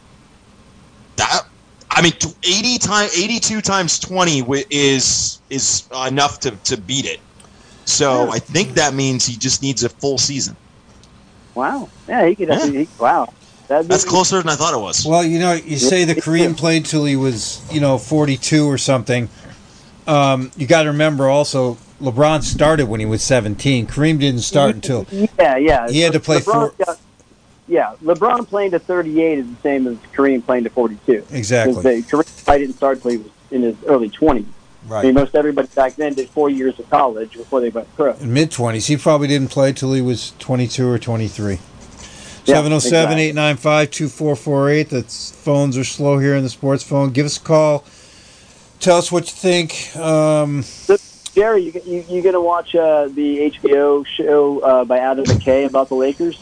[1.17, 1.41] That
[1.91, 7.19] I mean, 80 time 82 times 20 is is uh, enough to to beat it.
[7.85, 8.31] So Yeah.
[8.31, 10.55] I think that means he just needs a full season.
[11.55, 11.89] Wow.
[12.07, 12.47] Yeah, he could.
[12.47, 12.65] Yeah.
[12.65, 13.31] He, wow.
[13.67, 15.05] That'd be, That's closer than I thought it was.
[15.05, 18.77] Well, you know, you say the Kareem played till he was, you know, 42 or
[18.77, 19.29] something.
[20.05, 23.87] Um, you got to remember also, LeBron started when he was 17.
[23.87, 25.05] Kareem didn't start until.
[25.39, 25.89] Yeah, yeah.
[25.89, 26.99] He had to play LeBron's four- got-
[27.67, 31.25] yeah, LeBron playing to 38 is the same as Kareem playing to 42.
[31.31, 31.81] Exactly.
[31.81, 34.45] They- Kareem probably didn't start until he was in his early 20s.
[34.87, 34.99] Right.
[34.99, 38.13] I mean, most everybody back then did four years of college before they went pro.
[38.15, 38.87] In mid 20s.
[38.87, 41.53] He probably didn't play till he was 22 or 23.
[42.45, 44.89] Yeah, 707 895 2448.
[44.89, 47.11] That's phones are slow here in the sports phone.
[47.11, 47.85] Give us a call.
[48.81, 49.95] Tell us what you think.
[49.95, 50.65] Um,
[51.33, 55.87] Jerry, you you, you gonna watch uh, the HBO show uh, by Adam McKay about
[55.87, 56.37] the Lakers?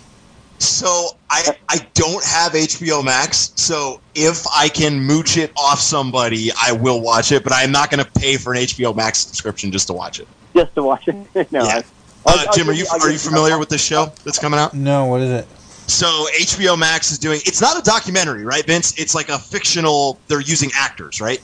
[0.61, 6.51] So I I don't have HBO Max, so if I can mooch it off somebody,
[6.61, 7.43] I will watch it.
[7.43, 10.27] But I'm not going to pay for an HBO Max subscription just to watch it.
[10.55, 11.15] Just to watch it?
[11.51, 11.63] no.
[11.63, 11.67] Yeah.
[11.77, 11.83] I-
[12.27, 14.37] I'll- Uh, I'll Jim, are you I'll are give you familiar with this show that's
[14.37, 14.75] coming out?
[14.75, 15.47] no, what is it?
[15.87, 16.05] So
[16.39, 17.39] HBO Max is doing.
[17.45, 18.93] It's not a documentary, right, Vince?
[18.99, 20.19] It's like a fictional.
[20.27, 21.41] They're using actors, right?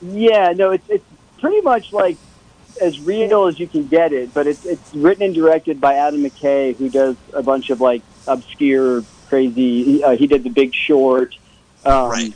[0.00, 1.04] Yeah, no, it's it's
[1.38, 2.16] pretty much like
[2.80, 6.22] as real as you can get it, but it's it's written and directed by Adam
[6.24, 9.82] McKay, who does a bunch of like obscure, crazy.
[9.84, 11.34] He, uh, he did The Big Short.
[11.84, 12.34] Um, Right.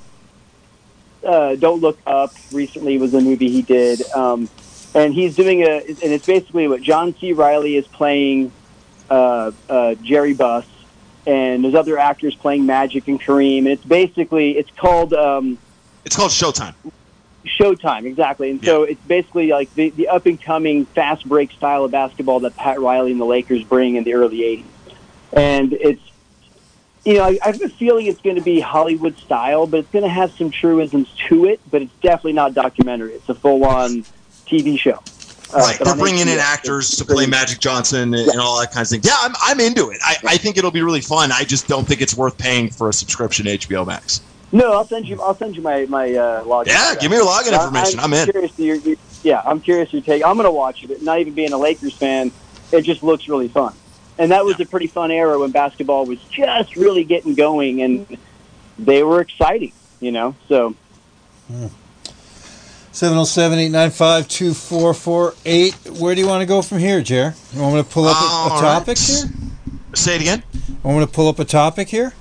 [1.25, 4.49] Uh, Don't Look Up recently was a movie he did, um,
[4.95, 7.35] and he's doing a and it's basically what John C.
[7.35, 8.51] Reilly is playing
[9.11, 10.65] uh, uh, Jerry Buss,
[11.27, 15.13] and there's other actors playing Magic and Kareem, and it's basically it's called.
[15.13, 15.59] Um,
[16.07, 16.75] It's called Showtime.
[17.45, 18.51] Showtime, exactly.
[18.51, 22.41] And so it's basically like the, the up and coming fast break style of basketball
[22.41, 24.65] that Pat Riley and the Lakers bring in the early 80s.
[25.33, 26.03] And it's,
[27.05, 29.91] you know, I, I have a feeling it's going to be Hollywood style, but it's
[29.91, 33.13] going to have some truisms to it, but it's definitely not documentary.
[33.13, 34.05] It's a full on
[34.47, 35.03] TV show.
[35.53, 35.79] Uh, right.
[35.79, 39.01] They're bringing in actors to play Magic Johnson and, and all that kind of thing.
[39.03, 39.99] Yeah, I'm, I'm into it.
[40.03, 41.33] I, I think it'll be really fun.
[41.33, 44.21] I just don't think it's worth paying for a subscription to HBO Max.
[44.53, 45.21] No, I'll send you.
[45.21, 46.69] I'll send you my my uh, login.
[46.69, 48.01] Yeah, give me your login information.
[48.01, 48.29] I'm in.
[48.29, 50.25] Curious to your, your, yeah, I'm curious to your take.
[50.25, 51.03] I'm going to watch it.
[51.03, 52.33] Not even being a Lakers fan,
[52.73, 53.75] it just looks really fun.
[54.21, 58.19] And that was a pretty fun era when basketball was just really getting going, and
[58.79, 59.73] they were exciting.
[59.99, 60.75] You know, so
[62.93, 65.75] 707 895 2448.
[65.99, 67.35] Where do you want to go from here, Jer?
[67.55, 68.61] You want me to pull up a, All a right.
[68.61, 69.25] topic here?
[69.95, 70.43] Say it again.
[70.85, 72.13] I Want me to pull up a topic here?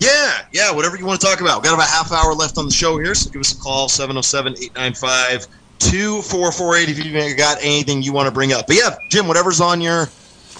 [0.00, 1.62] Yeah, yeah, whatever you want to talk about.
[1.62, 3.58] We've got about a half hour left on the show here, so give us a
[3.58, 5.46] call 707 895
[5.78, 8.66] 2448 if you've got anything you want to bring up.
[8.66, 10.10] But yeah, Jim, whatever's on your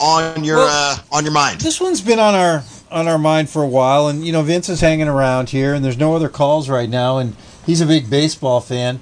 [0.00, 0.68] on your Well-
[1.12, 1.61] uh, on your mind.
[1.61, 4.68] This one's been on our on our mind for a while, and you know Vince
[4.68, 7.35] is hanging around here, and there's no other calls right now, and
[7.66, 9.00] he's a big baseball fan.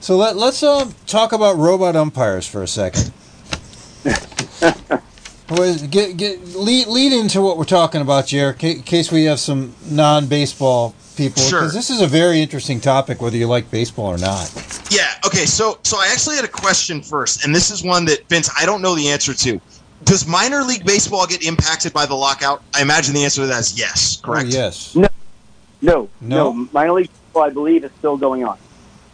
[0.00, 3.12] So let let's uh, talk about robot umpires for a second.
[5.50, 9.38] Well, get get lead lead into what we're talking about, Jer, in case we have
[9.38, 11.60] some non-baseball people, Sure.
[11.60, 14.50] because this is a very interesting topic, whether you like baseball or not.
[14.90, 15.06] Yeah.
[15.26, 15.44] Okay.
[15.44, 18.64] So, so I actually had a question first, and this is one that Vince, I
[18.64, 19.60] don't know the answer to.
[20.04, 22.62] Does minor league baseball get impacted by the lockout?
[22.74, 24.20] I imagine the answer to that is yes.
[24.22, 24.46] Correct.
[24.46, 24.94] Oh, yes.
[24.94, 25.08] no,
[25.80, 26.08] No?
[26.20, 28.58] no, minor league football, I believe, is still going on.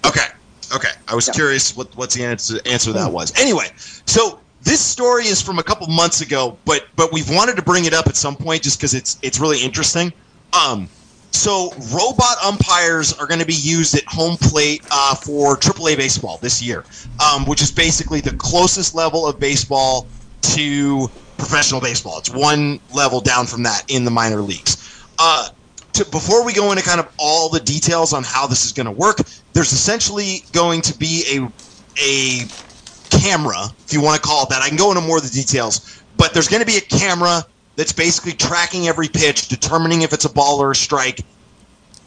[0.05, 0.26] Okay.
[0.74, 0.90] Okay.
[1.09, 1.35] I was Yeah.
[1.35, 3.33] curious what what's the answer answer that was.
[3.38, 3.70] Anyway,
[4.07, 7.85] so this story is from a couple months ago, but but we've wanted to bring
[7.85, 10.12] it up at some point just because it's it's really interesting.
[10.53, 10.88] Um,
[11.33, 16.38] so robot umpires are going to be used at home plate uh, for AAA baseball
[16.38, 16.85] this year,
[17.24, 20.07] um, which is basically the closest level of baseball
[20.42, 22.18] to professional baseball.
[22.18, 25.05] It's one level down from that in the minor leagues.
[25.18, 25.48] Uh,
[25.94, 28.87] to, before we go into kind of all the details on how this is going
[28.87, 29.18] to work,
[29.53, 31.53] there's essentially going to be a
[32.00, 32.46] a
[33.11, 34.62] camera, if you want to call it that.
[34.62, 37.44] I can go into more of the details, but there's going to be a camera
[37.76, 41.24] that's basically tracking every pitch, determining if it's a ball or a strike.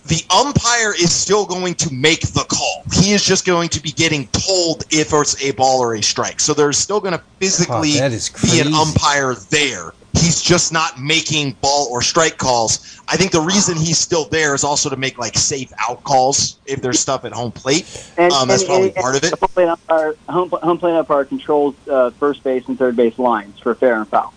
[0.06, 2.84] The umpire is still going to make the call.
[2.94, 6.39] He is just going to be getting told if it's a ball or a strike.
[6.42, 9.94] So there's still going to physically Oh, that is be an umpire there.
[10.13, 13.02] He's just not making ball or strike calls.
[13.08, 16.58] I think the reason he's still there is also to make like safe out calls
[16.66, 17.86] if there's stuff at home plate.
[18.18, 19.32] And, Um, that's and- probably and- part of it.
[19.32, 23.18] and Home plate umpire, home, home plate umpire controls uh, first base and third base
[23.18, 24.34] lines for fair and foul.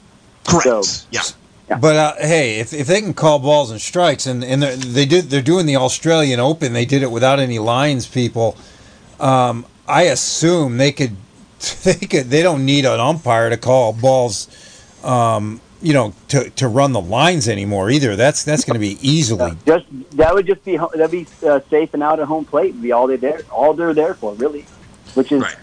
[0.46, 0.64] Correct.
[0.64, 1.22] So- yeah.
[1.68, 1.78] Yeah.
[1.78, 5.30] But uh, hey, if, if they can call balls and strikes, and, and they're, did
[5.30, 8.56] they're doing the Australian Open, they did it without any lines, people.
[9.18, 11.16] Um, I assume they could
[11.84, 14.48] they could they don't need an umpire to call balls,
[15.02, 18.14] um, you know, to, to run the lines anymore either.
[18.14, 19.52] That's that's going to be easily.
[19.66, 22.82] Just that would just be that'd be uh, safe and out at home plate would
[22.82, 24.66] be all they there all they're there for really,
[25.14, 25.56] which is Right.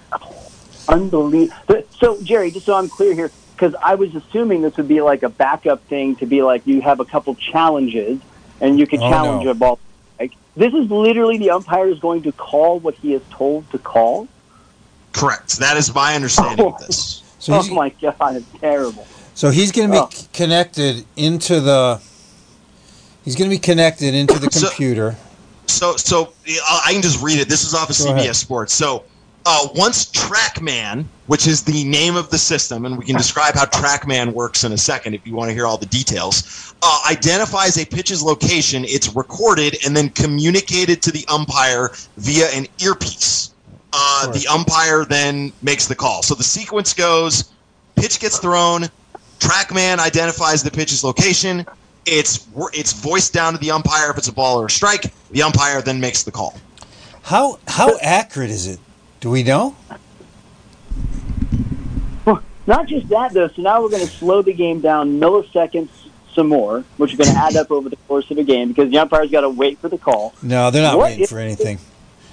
[0.89, 1.83] unbelievable.
[1.99, 5.23] So Jerry, just so I'm clear here, because I was assuming this would be like
[5.23, 8.19] a backup thing to be like you have a couple challenges
[8.61, 9.51] and you can Oh, challenge no.
[9.51, 9.79] a ball.
[10.19, 13.77] Like this is literally the umpire is going to call what he is told to
[13.77, 14.27] call.
[15.13, 15.57] Correct.
[15.59, 17.23] That is my understanding of this.
[17.39, 19.05] So oh he's, my god, it's terrible.
[19.35, 20.09] so he's going to be Oh.
[20.33, 22.01] connected into the.
[23.23, 25.15] He's going to be connected into the computer.
[25.67, 27.47] So, so uh, I can just read it.
[27.47, 28.35] This is off of Go CBS ahead.
[28.35, 28.73] Sports.
[28.73, 29.05] So,
[29.45, 33.65] uh, once TrackMan, which is the name of the system, and we can describe how
[33.65, 37.77] TrackMan works in a second if you want to hear all the details, uh, identifies
[37.77, 43.53] a pitch's location, it's recorded and then communicated to the umpire via an earpiece.
[43.91, 46.23] Uh, the umpire then makes the call.
[46.23, 47.51] So the sequence goes
[47.95, 48.89] pitch gets thrown,
[49.39, 51.65] TrackMan identifies the pitch's location.
[52.05, 55.13] It's it's voiced down to the umpire if it's a ball or a strike.
[55.31, 56.57] The umpire then makes the call.
[57.21, 58.79] How how accurate is it?
[59.23, 59.73] Do we know?
[62.25, 63.47] Well, Not just that, though.
[63.47, 65.87] So now we're going to slow the game down milliseconds
[66.33, 68.91] some more, which is going to add up over the course of a game because
[68.91, 70.33] the umpire's got to wait for the call.
[70.43, 71.79] No, they're not What waiting for anything.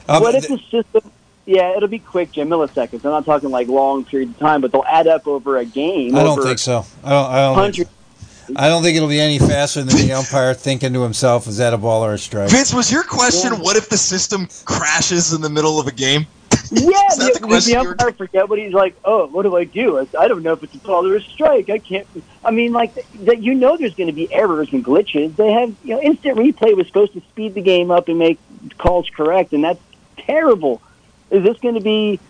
[0.09, 1.13] Um, what if th- the system?
[1.47, 2.49] Yeah, it'll be quick, Jim.
[2.49, 3.05] Milliseconds.
[3.05, 6.17] I'm not talking like long periods of time, but they'll add up over a game.
[6.17, 6.85] I don't think so.
[7.05, 7.31] I don't.
[7.31, 7.89] I don't.
[8.51, 8.59] Hundred.
[8.59, 11.57] Think, I don't think it'll be any faster than the umpire thinking to himself, "Is
[11.59, 13.61] that a ball or a strike?" Vince, was your question Yeah.
[13.61, 16.27] what if the system crashes in the middle of a game?
[16.73, 18.95] Yeah, Is the, the the, question you were- umpire forget what he's like.
[19.05, 19.99] Oh, what do I do?
[19.99, 21.69] I, I don't know if it's a ball or a strike.
[21.69, 22.07] I can't.
[22.45, 23.43] I mean, like that.
[23.43, 25.35] You know, there's going to be errors and glitches.
[25.35, 28.39] They have, you know, instant replay was supposed to speed the game up and make
[28.79, 29.81] calls correct, and that's
[30.17, 30.81] terrible.
[31.31, 32.21] Is this going to be?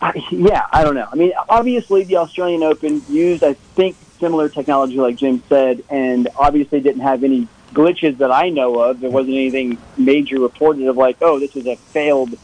[0.00, 1.08] I- Yeah, I don't know.
[1.12, 6.28] I mean, obviously, the Australian Open used, I think, similar technology, like Jim said, and
[6.36, 9.00] obviously didn't have any glitches that I know of.
[9.00, 12.34] There wasn't anything major reported of like, oh, this is a failed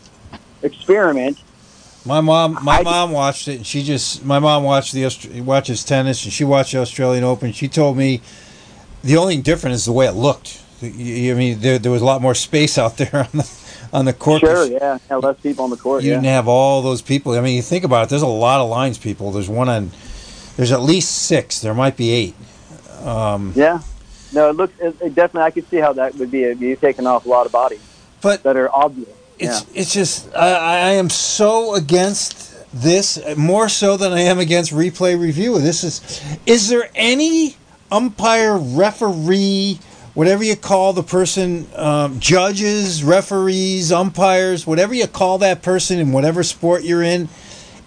[0.63, 1.39] experiment.
[2.05, 5.05] My mom, my I- mom watched it, and she just my mom watched the
[5.41, 7.53] watches tennis, and she watched the Australian Open.
[7.53, 8.21] She told me
[9.03, 10.63] the only difference is the way it looked.
[10.83, 13.51] I mean, there, there was a lot more space out there on the
[13.93, 14.41] on the court.
[14.41, 16.03] Sure, yeah, yeah, less people on the court.
[16.03, 16.17] You yeah.
[16.17, 17.33] didn't have all those people.
[17.33, 18.11] I mean, you think about it.
[18.11, 19.33] There's a lot of lines people.
[19.33, 19.91] There's one on.
[20.57, 21.61] There's at least six.
[21.61, 22.35] There might be eight.
[23.03, 23.81] Um, Yeah.
[24.33, 25.43] No, it looks it, it definitely.
[25.43, 26.53] I could see how that would be.
[26.55, 27.81] Be taking off a lot of bodies
[28.21, 29.09] but that are obvious.
[29.39, 34.73] it's it's just I, I am so against this more so than I am against
[34.73, 35.59] replay review.
[35.61, 37.57] This is is there any
[37.93, 39.79] umpire referee
[40.15, 46.11] whatever you call the person um, judges referees umpires whatever you call that person in
[46.11, 47.29] whatever sport you're in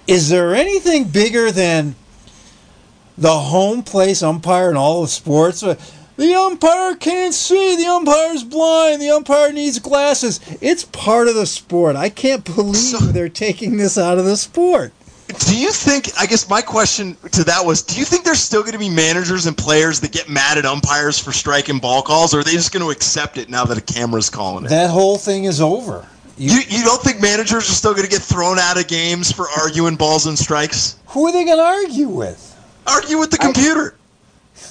[0.08, 1.95] is there anything bigger than
[3.19, 5.75] the home plate umpire in all of sports Uh,
[6.17, 7.77] the umpire can't see.
[7.77, 9.01] The umpire's blind.
[9.01, 10.41] The umpire needs glasses.
[10.60, 11.95] It's part of the sport.
[11.95, 14.91] I can't believe So- they're taking this out of the sport.
[15.47, 16.10] Do you think?
[16.19, 18.89] I guess my question to that was: Do you think there's still going to be
[18.89, 22.53] managers and players that get mad at umpires for striking ball calls, or are they
[22.53, 24.69] just going to accept it now that a camera's calling it?
[24.69, 26.05] That whole thing is over.
[26.38, 29.32] You, You, you don't think managers are still going to get thrown out of games
[29.32, 30.95] for arguing balls and strikes?
[31.08, 32.48] who are they going to argue with?
[32.89, 33.95] Argue with the computer.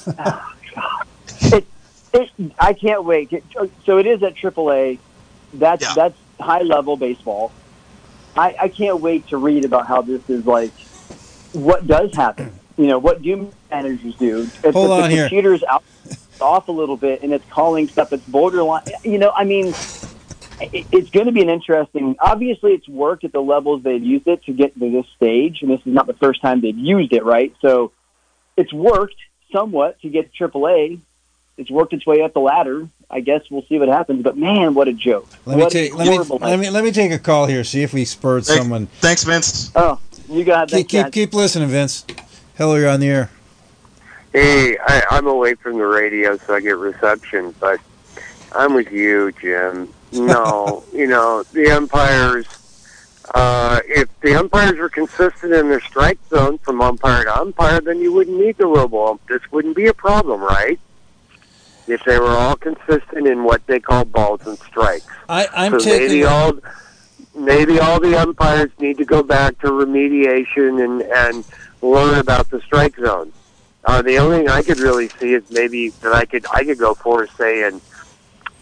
[1.40, 1.66] It,
[2.12, 3.30] it, I can't wait.
[3.86, 4.98] So it is at AAA.
[5.54, 5.94] That's Yeah.
[5.94, 7.52] that's high level baseball.
[8.36, 10.72] I, I can't wait to read about how this is like.
[11.52, 12.52] What does happen?
[12.76, 14.50] You know, what do managers do?
[14.62, 15.28] If, Hold if on the here.
[15.28, 15.82] computer's out
[16.40, 18.82] off a little bit and it's calling stuff that's borderline.
[19.02, 19.68] You know, I mean,
[20.60, 22.16] it, it's going to be an interesting.
[22.20, 25.70] Obviously, it's worked at the levels they've used it to get to this stage, and
[25.70, 27.54] this is not the first time they've used it, right?
[27.60, 27.92] So,
[28.58, 29.16] it's worked
[29.52, 31.00] somewhat to get to AAA.
[31.56, 32.88] It's worked its way up the ladder.
[33.10, 34.22] I guess we'll see what happens.
[34.22, 35.28] But man, what a joke!
[35.46, 37.46] Let me What a take let me, horrible let me let me take a call
[37.46, 37.64] here.
[37.64, 38.86] See if we spurred Thank- someone.
[39.00, 39.72] Thanks, Vince.
[39.74, 41.04] Oh, you got Keep, that.
[41.04, 42.04] keep keep listening, Vince.
[42.56, 43.30] Hello, you're on the air.
[44.32, 47.54] Hey, I, I'm away from the radio, so I get reception.
[47.58, 47.80] But
[48.54, 49.92] I'm with you, Jim.
[50.12, 52.46] No, you know the umpires.
[53.34, 58.00] Uh, if the umpires were consistent in their strike zone from umpire to umpire, then
[58.00, 59.26] you wouldn't need the robo ump.
[59.28, 60.80] This wouldn't be a problem, right?
[61.86, 65.06] If they were all consistent in what they call balls and strikes.
[65.28, 66.08] I, I'm so taking.
[66.08, 66.52] maybe all
[67.34, 71.44] maybe all the umpires need to go back to remediation and and
[71.82, 73.32] learn about the strike zone.
[73.84, 76.78] Uh, the only thing I could really see is maybe that I could I could
[76.78, 77.80] go for say in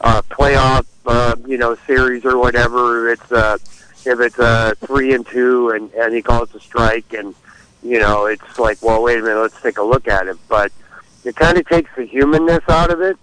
[0.01, 3.11] uh, playoff uh, you know series or whatever.
[3.11, 3.59] It's uh,
[4.07, 7.35] if it's a three and two and and he calls a strike and
[7.83, 10.73] you know it's like well wait a minute let's take a look at it, but
[11.25, 13.19] it kind of takes the humanness out of it.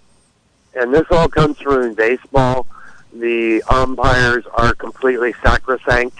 [0.76, 2.66] And this all comes from in baseball
[3.14, 6.18] the umpires are completely sacrosanct.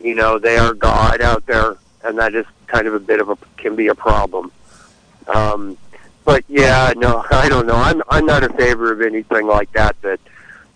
[0.00, 3.28] You know, they are God out there, and that is kind of a bit of
[3.28, 4.50] a can be a problem.
[5.28, 5.76] Um,
[6.24, 7.76] but yeah, no, I don't know.
[7.76, 10.00] I'm I'm not in favor of anything like that.
[10.00, 10.20] That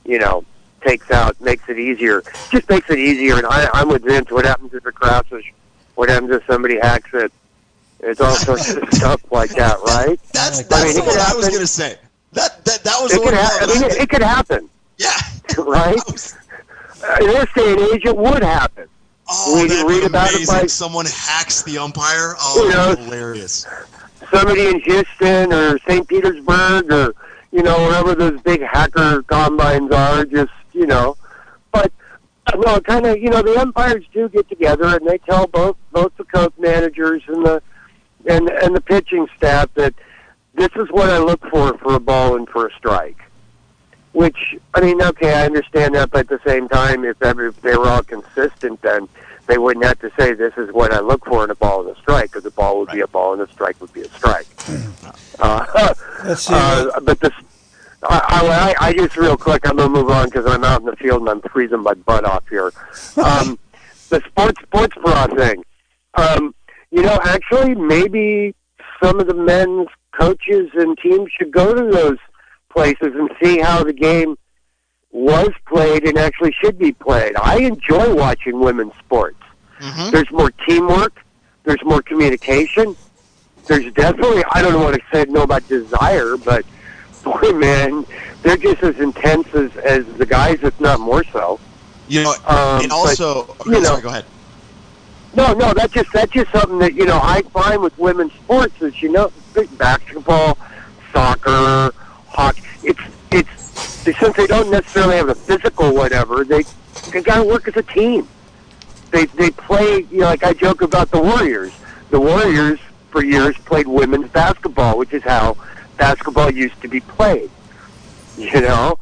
[0.05, 0.45] you know
[0.85, 2.22] takes out makes it easier.
[2.51, 3.37] Just makes it easier.
[3.39, 4.30] And I, I'm with Vince.
[4.30, 5.45] What happens if it crashes?
[5.95, 7.32] What happens if somebody hacks it?
[8.01, 10.18] It's all sorts of stuff like that, right?
[10.32, 11.97] That's I that's mean, the one could I was going to say.
[12.32, 13.35] That that that was It the one.
[13.35, 14.68] ha- I mean, it, it could happen,
[14.99, 15.11] yeah.
[15.59, 15.97] right?
[15.97, 16.37] I was-
[17.20, 18.89] in this day and age, it would happen.
[19.30, 20.55] Oh, Read- that'd read be about it amazing.
[20.61, 22.35] by- Someone hacks the umpire.
[22.41, 23.66] Oh, You know, hilarious.
[24.30, 26.07] somebody in Houston or St.
[26.09, 27.14] Petersburg or
[27.53, 30.24] you know wherever those big hacker combines are.
[30.24, 31.16] Just you know,
[31.72, 31.93] but
[32.47, 35.77] uh, no, kind of you know the umpires do get together and they tell both
[35.93, 37.62] both the coach managers and the
[38.27, 39.95] and and the pitching staff that
[40.55, 43.18] this is what I look for for a ball and for a strike.
[44.12, 47.61] Which I mean, okay, I understand that, but at the same time, if, every, if
[47.62, 49.09] they were all consistent, then
[49.47, 51.97] they wouldn't have to say this is what I look for in a ball and
[51.97, 54.09] a strike, because a ball would be a ball and a strike would be a
[54.11, 54.47] strike.
[55.41, 55.95] Uh,
[56.25, 56.55] Let's see.
[56.55, 57.33] uh, but this,
[58.09, 60.97] I, I, I just real quick, I'm gonna move on because I'm out in the
[60.97, 62.73] field and I'm freezing my butt off here.
[63.17, 63.59] Um,
[64.11, 65.65] the sports sports bra thing.
[66.15, 66.55] Um,
[66.91, 68.55] you know, actually, maybe
[69.03, 72.19] some of the men's coaches and teams should go to those
[72.71, 74.37] places and see how the game
[75.11, 77.35] was played and actually should be played.
[77.37, 79.39] I enjoy watching women's sports.
[79.81, 80.11] Mhm.
[80.11, 81.21] There's more teamwork.
[81.65, 82.97] There's more communication.
[83.67, 86.65] There's definitely I don't know what I said know about desire, but
[87.25, 88.07] boy, man,
[88.43, 91.59] they're just as intense as as the guys, if not more so.
[92.09, 94.27] You know, Um, and also, you know- sorry, go ahead.
[95.35, 98.81] No, no, that's just that's just something that you know I find with women's sports
[98.81, 100.57] is you know big basketball,
[101.12, 101.93] soccer,
[102.29, 102.62] hockey.
[102.85, 103.01] It's
[103.33, 103.49] it's
[104.20, 106.64] since they don't necessarily have a physical whatever, they
[107.11, 108.29] they got to work as a team.
[109.11, 111.72] They they play you know like I joke about the Warriors.
[112.11, 112.79] The Warriors
[113.11, 115.57] for years played women's basketball, which is how
[115.97, 117.51] basketball used to be played.
[118.36, 118.99] You know,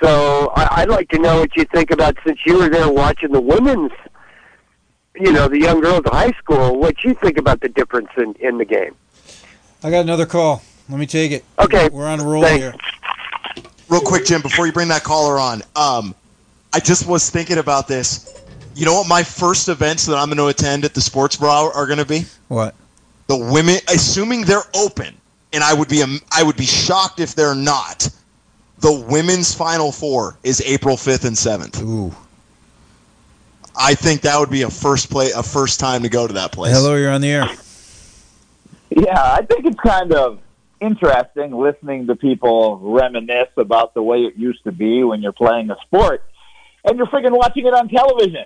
[0.00, 3.30] so I, I'd like to know what you think about since you were there watching
[3.30, 3.92] the women's
[5.14, 8.34] you know, the young girls at high school, what you think about the difference in,
[8.40, 8.94] in the game.
[9.82, 10.62] I got another call.
[10.88, 11.44] Let me take it.
[11.58, 11.88] Okay.
[11.90, 12.60] We're on a roll Thanks.
[12.60, 12.74] here.
[13.88, 16.14] Real quick, Jim, before you bring that caller on, um,
[16.72, 18.42] I just was thinking about this.
[18.74, 21.70] You know what my first events that I'm going to attend at the Sports Bra
[21.72, 22.24] are going to be?
[22.48, 22.74] What?
[23.28, 25.14] The women, assuming they're open,
[25.54, 26.02] and I would be
[26.32, 28.08] I would be shocked if they're not.
[28.78, 31.82] The women's Final Four is April 5th and 7th.
[31.82, 32.14] Ooh.
[33.76, 36.52] I think that would be a first play, a first time to go to that
[36.52, 36.74] place.
[36.74, 37.48] Hello, you're on the air.
[38.90, 40.40] Yeah, I think it's kind of
[40.80, 45.70] interesting listening to people reminisce about the way it used to be when you're playing
[45.70, 46.22] a sport
[46.84, 48.44] and you're freaking watching it on television.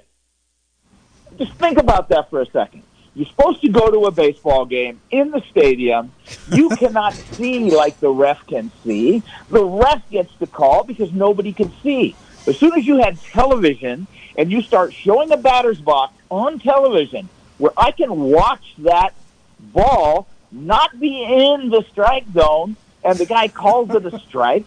[1.37, 2.83] Just think about that for a second.
[3.19, 6.13] You're supposed to go to a baseball game in the stadium.
[6.53, 9.25] You cannot see like the ref can see.
[9.51, 12.15] The ref gets the call because nobody can see.
[12.47, 14.07] As soon as you had television
[14.37, 19.15] and you start showing a batter's box on television where I can watch that
[19.59, 24.67] ball not be in the strike zone and the guy calls it a strike,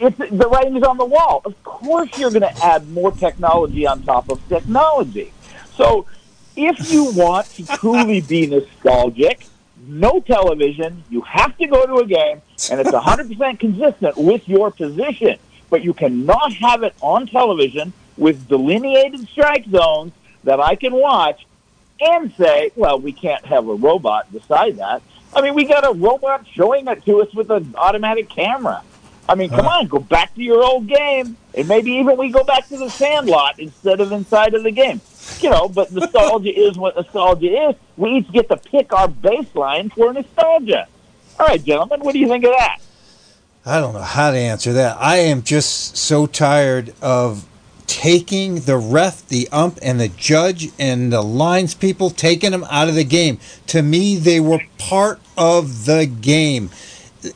[0.00, 1.40] it's the writing is on the wall.
[1.44, 5.32] Of course you're going to add more technology on top of technology.
[5.76, 6.06] So
[6.56, 9.46] if you want to truly be nostalgic,
[9.86, 12.40] no television, you have to go to a game
[12.70, 15.38] and it's 100% consistent with your position,
[15.70, 20.12] but you cannot have it on television with delineated strike zones
[20.44, 21.46] that I can watch
[22.00, 25.02] and say, well, we can't have a robot decide that.
[25.34, 28.82] I mean, we got a robot showing it to us with an automatic camera.
[29.28, 29.80] I mean, come uh-huh.
[29.80, 32.88] on, go back to your old game, and maybe even we go back to the
[32.88, 35.00] sandlot instead of inside of the game.
[35.40, 37.76] You know, but nostalgia is what nostalgia is.
[37.96, 40.88] We each get to pick our baseline for nostalgia.
[41.38, 42.78] All right, gentlemen, what do you think of that?
[43.64, 44.96] I don't know how to answer that.
[45.00, 47.46] I am just so tired of
[47.86, 52.88] taking the ref, the ump, and the judge and the lines people taking them out
[52.88, 53.38] of the game.
[53.68, 56.70] To me, they were part of the game.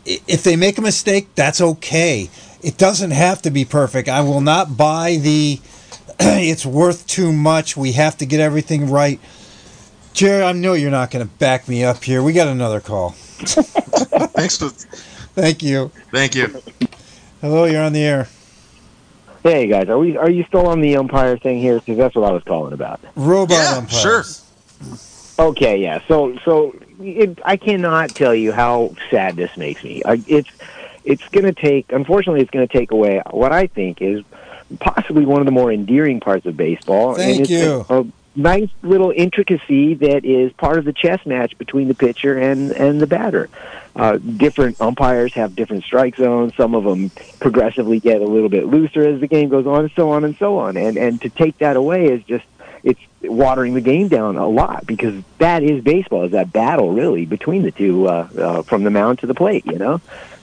[0.07, 2.31] If they make a mistake, that's okay.
[2.63, 4.09] It doesn't have to be perfect.
[4.09, 5.61] I will not buy the
[6.23, 7.77] it's worth too much.
[7.77, 9.19] We have to get everything right.
[10.13, 12.23] Jerry, I know you're not going to back me up here.
[12.23, 13.11] We got another call.
[14.35, 15.91] Thanks for, Thank you.
[16.11, 16.61] thank you.
[17.41, 18.29] Hello, you're on the air.
[19.43, 21.79] Hey guys, are we are you still on the umpire thing here?
[21.79, 23.01] Because that's what I was calling about.
[23.17, 24.45] Robot Yeah, umpires.
[25.39, 25.47] sure.
[25.47, 26.03] Okay, yeah.
[26.07, 30.03] So so it, I cannot tell you how sad this makes me.
[30.05, 30.51] I, it's
[31.05, 31.91] it's going to take.
[31.93, 34.23] Unfortunately, it's going to take away what I think is
[34.79, 37.15] possibly one of the more endearing parts of baseball.
[37.15, 37.85] Thank and it's you.
[37.89, 38.07] A, a
[38.37, 43.01] nice little intricacy that is part of the chess match between the pitcher and and
[43.01, 43.49] the batter.
[43.97, 46.55] Uh, different umpires have different strike zones.
[46.57, 47.11] Some of them
[47.41, 50.37] progressively get a little bit looser as the game goes on, and so on and
[50.37, 50.77] so on.
[50.77, 52.45] And and to take that away is just
[52.83, 56.25] it's watering the game down a lot because that is baseball.
[56.25, 59.67] Is that battle really between the two uh, uh, from the mound to the plate?
[59.67, 60.01] You know.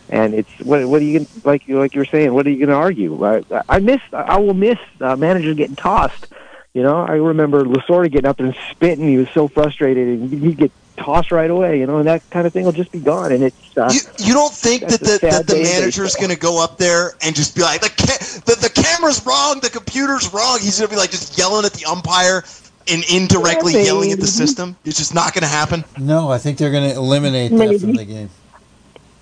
[0.10, 2.34] And it's what what are you gonna, like like you were saying?
[2.34, 3.26] What are you going to argue?
[3.26, 6.28] I, I miss I will miss uh, managers getting tossed
[6.74, 9.08] You know, I remember Lasorda getting up there and spitting.
[9.08, 11.80] He was so frustrated, and he'd get tossed right away.
[11.80, 13.32] You know, and that kind of thing will just be gone.
[13.32, 16.64] And it's uh, You, you don't think that the, that the manager's going to go
[16.64, 20.60] up there and just be like, the, ca- the the camera's wrong, the computer's wrong.
[20.62, 22.44] He's going to be like just yelling at the umpire
[22.90, 24.78] and indirectly Yeah, yelling at the system.
[24.86, 25.84] It's just not going to happen.
[26.00, 28.30] No, I think they're going to eliminate that from the game.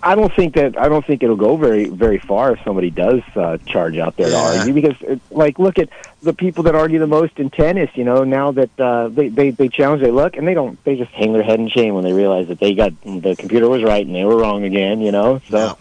[0.05, 3.21] I don't think that I don't think it'll go very very far if somebody does
[3.35, 4.51] uh, charge out there Yeah.
[4.51, 5.89] to argue because it, like look at
[6.21, 7.89] the people that argue the most in tennis.
[7.95, 10.95] You know now that uh, they, they they challenge, they look and they don't they
[10.95, 13.83] just hang their head in shame when they realize that they got the computer was
[13.83, 15.01] right and they were wrong again.
[15.01, 15.57] You know so.
[15.57, 15.73] Yeah.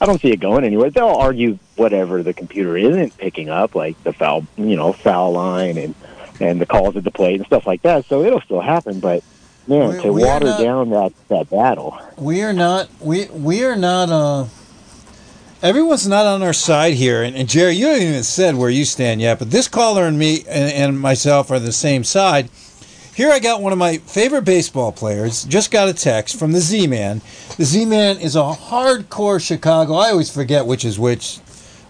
[0.00, 0.90] I don't see it going anywhere.
[0.90, 5.76] They'll argue whatever the computer isn't picking up, like the foul, you know, foul line
[5.78, 5.94] and
[6.40, 8.06] and the calls at the plate and stuff like that.
[8.06, 9.22] So it'll still happen, but
[9.66, 12.88] man, We- to we water not- down that that battle, We are not.
[13.00, 14.10] We we are not.
[14.10, 14.44] Uh,
[15.62, 17.22] everyone's not on our side here.
[17.22, 19.38] And, and Jerry, you haven't even said where you stand yet.
[19.38, 22.48] But this caller and me and, and myself are the same side.
[23.14, 25.44] Here I got one of my favorite baseball players.
[25.44, 27.20] Just got a text from the Z-Man.
[27.58, 29.94] The Z-Man is a hardcore Chicago.
[29.96, 31.36] I always forget which is which,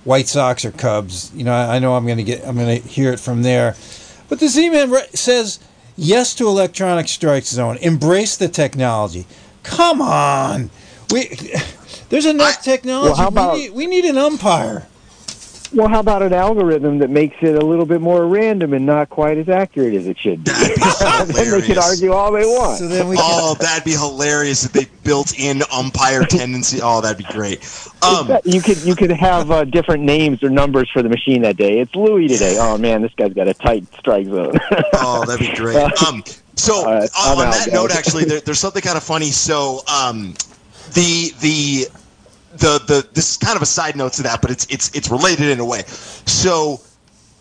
[0.02, 1.30] White Sox or Cubs.
[1.32, 2.44] You know, I, I know I'm going to get.
[2.44, 3.76] I'm going to hear it from there.
[4.28, 5.60] But the Z-Man says
[6.02, 7.78] yes to electronic strike zone.
[7.78, 9.26] Embrace the technology.
[9.62, 10.70] Come on,
[11.10, 11.28] we.
[12.08, 13.18] There's enough technology.
[13.18, 14.86] Well, about- we, need, we need an umpire.
[15.74, 19.08] Well, how about an algorithm that makes it a little bit more random and not
[19.08, 20.50] quite as accurate as it should be?
[21.26, 22.78] Then they could argue all they want.
[22.78, 26.80] So then we can, Oh, that'd be hilarious if they built in umpire tendency.
[26.82, 27.60] Oh, that'd be great.
[28.02, 31.56] Um, you could you could have uh, different names or numbers for the machine that
[31.56, 31.78] day.
[31.80, 32.56] It's Louis today.
[32.58, 34.52] Oh man, this guy's got a tight strike zone.
[34.94, 35.76] oh, that'd be great.
[36.02, 36.22] Um,
[36.56, 37.72] so All right, on, on out, that guys.
[37.74, 39.30] note, actually, there, there's something kind of funny.
[39.30, 40.34] So um,
[40.94, 41.86] the the
[42.62, 45.10] the the this is kind of a side note to that, but it's it's it's
[45.10, 45.82] related in a way.
[46.26, 46.80] So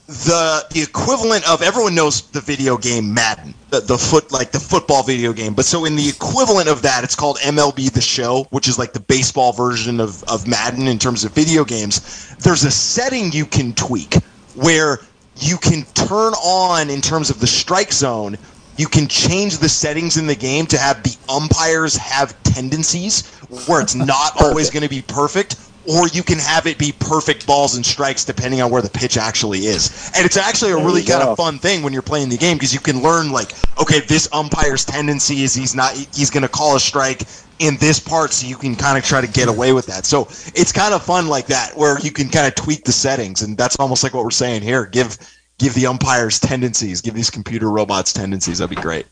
[0.08, 4.60] the the equivalent of everyone knows the video game Madden, the, the foot like the
[4.60, 5.54] football video game.
[5.54, 8.94] But so in the equivalent of that, it's called MLB The Show, which is like
[8.94, 12.36] the baseball version of of Madden in terms of video games.
[12.38, 14.16] There's a setting you can tweak
[14.56, 15.00] where
[15.38, 18.38] you can turn on in terms of the strike zone.
[18.78, 23.28] You can change the settings in the game to have the umpires have tendencies
[23.68, 25.56] where it's not always going to be perfect,
[25.88, 29.18] or you can have it be perfect balls and strikes depending on where the pitch
[29.18, 30.12] actually is.
[30.16, 32.74] And it's actually a really kind of fun thing when you're playing the game because
[32.74, 36.76] you can learn like, okay, this umpire's tendency is he's not he's going to call
[36.76, 37.24] a strike
[37.60, 40.06] in this part, so you can kind of try to get away with that.
[40.06, 40.24] So
[40.56, 43.56] it's kind of fun like that where you can kind of tweak the settings, and
[43.56, 44.86] that's almost like what we're saying here.
[44.86, 45.16] Give
[45.62, 48.58] give the umpires tendencies, give these computer robots tendencies.
[48.58, 49.06] That'd be great.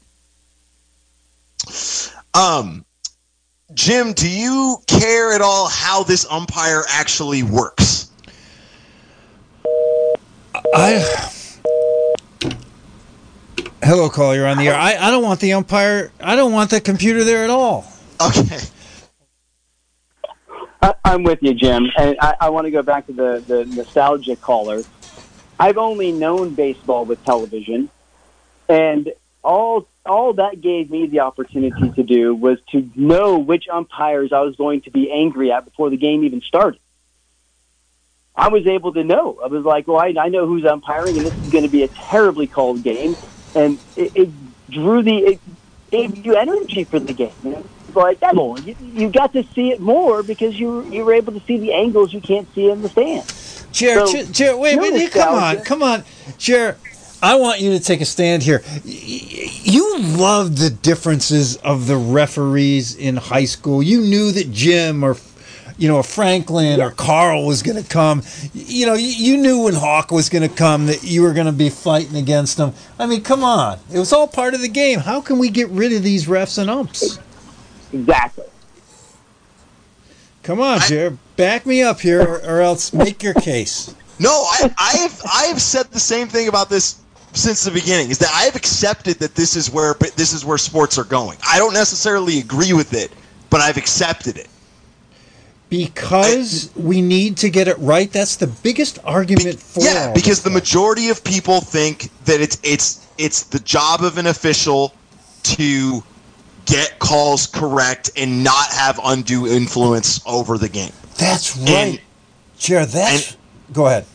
[2.34, 2.84] Um,
[3.74, 8.12] Jim, do you care at all how this umpire actually works?
[10.74, 11.32] I.
[13.84, 14.36] Hello, caller.
[14.36, 14.76] You're on the air.
[14.76, 16.12] I, I don't want the umpire.
[16.20, 17.86] I don't want the computer there at all.
[18.22, 18.60] Okay.
[20.82, 23.66] I, I'm with you, Jim, and I, I want to go back to the, the
[23.66, 24.82] nostalgic caller.
[25.60, 27.90] I've only known baseball with television,
[28.70, 29.12] and
[29.44, 34.40] all all that gave me the opportunity to do was to know which umpires I
[34.40, 36.80] was going to be angry at before the game even started.
[38.36, 39.40] I was able to know.
[39.44, 41.84] I was like, well, I, I know who's umpiring, and this is going to be
[41.84, 43.18] a terribly called game,
[43.54, 44.30] and it, it
[44.70, 45.40] drew the it
[45.92, 47.34] gave you energy for the game.
[47.44, 47.66] You know?
[47.96, 48.36] Like that.
[48.36, 51.74] You, you got to see it more because you you were able to see the
[51.74, 53.30] angles you can't see in the stand.
[53.72, 56.04] Jared, So, Jared, wait, wait, come on, come on,
[56.38, 56.76] Jared.
[57.22, 58.64] I want you to take a stand here.
[58.86, 63.84] You loved the differences of the referees in high school.
[63.84, 65.18] You knew that Jim or,
[65.78, 68.24] you know, Franklin or Carl was going to come.
[68.54, 71.52] You know, you knew when Hawk was going to come that you were going to
[71.52, 72.74] be fighting against them.
[72.98, 73.80] I mean, come on.
[73.92, 75.00] It was all part of the game.
[75.00, 77.20] How can we get rid of these refs and umps?
[77.92, 78.46] Exactly.
[80.50, 81.16] Come on, Jared.
[81.36, 83.94] Back me up here or, or else make your case.
[84.18, 87.02] No, I, I have I have said the same thing about this
[87.34, 88.10] since the beginning.
[88.10, 91.38] Is that I have accepted that this is where this is where sports are going.
[91.48, 93.12] I don't necessarily agree with it,
[93.52, 94.48] but I've accepted it.
[95.70, 98.12] Because we need to get it right.
[98.12, 103.08] That's the biggest argument for yeah, because the majority of people think that it's it's
[103.20, 104.96] it's the job of an official
[105.44, 106.04] to
[106.70, 110.92] get calls correct and not have undue influence over the game.
[111.18, 112.02] That's right, And-
[112.58, 112.90] Jared.
[112.90, 113.36] That's
[113.74, 114.06] go ahead.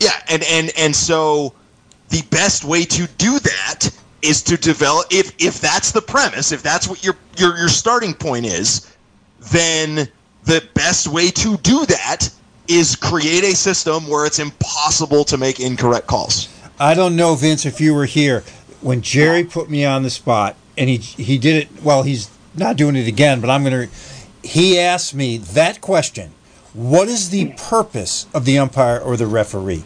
[0.00, 1.52] Yeah, and and and so
[2.08, 3.90] the best way to do that
[4.22, 8.14] is to develop if if that's the premise, if that's what your your your starting
[8.14, 8.90] point is,
[9.52, 10.08] then
[10.44, 12.28] the best way to do that
[12.68, 16.48] is create a system where it's impossible to make incorrect calls.
[16.78, 18.42] I don't know, Vince, if you were here
[18.80, 21.82] when Jerry put me on the spot, and he he did it.
[21.82, 23.88] Well, he's not doing it again, but I'm gonna.
[24.42, 26.32] He asked me that question:
[26.72, 29.84] What is the purpose of the umpire or the referee?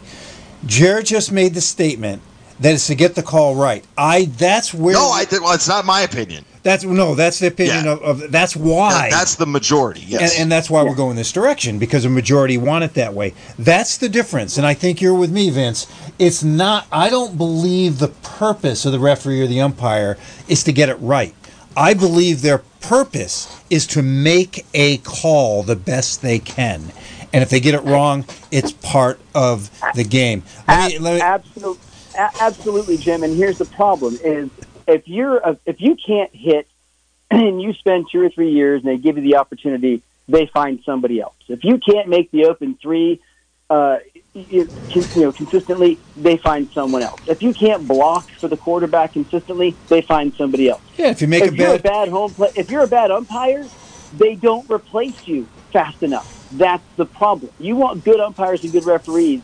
[0.65, 2.21] Jared just made the statement
[2.59, 3.85] that it's to get the call right.
[3.97, 5.25] I that's where No, I.
[5.31, 6.45] Well, it's not my opinion.
[6.63, 7.91] That's no that's the opinion Yeah.
[7.93, 10.03] of, of that's why That- that's the majority.
[10.07, 10.33] Yes.
[10.33, 13.33] and, and that's why we're going this direction because a majority want it that way.
[13.57, 15.87] That's the difference, and I think you're with me, Vince.
[16.17, 16.85] It's not.
[16.91, 20.95] I don't believe the purpose of the referee or the umpire is to get it
[20.95, 21.33] right.
[21.77, 26.91] I believe their purpose is to make a call the best they can,
[27.31, 30.43] and if they get it wrong, it's part of the game.
[30.67, 31.79] Let me, let me, Absolutely,
[32.17, 33.23] absolutely, Jim.
[33.23, 34.49] And here's the problem: is
[34.89, 36.67] if you're a, if you can't hit,
[37.31, 40.81] and you spend two or three years, and they give you the opportunity, they find
[40.83, 41.35] somebody else.
[41.47, 43.21] If you can't make the open three,
[43.69, 43.99] uh,
[44.33, 47.21] you, you know, consistently, they find someone else.
[47.27, 50.81] If you can't block for the quarterback consistently, they find somebody else.
[50.97, 52.87] yeah, if you make if a you're a bad, bad home play, if you're a
[52.87, 53.65] bad umpire,
[54.11, 56.47] they don't replace you fast enough.
[56.51, 57.51] That's the problem.
[57.59, 59.41] You want good umpires and good referees.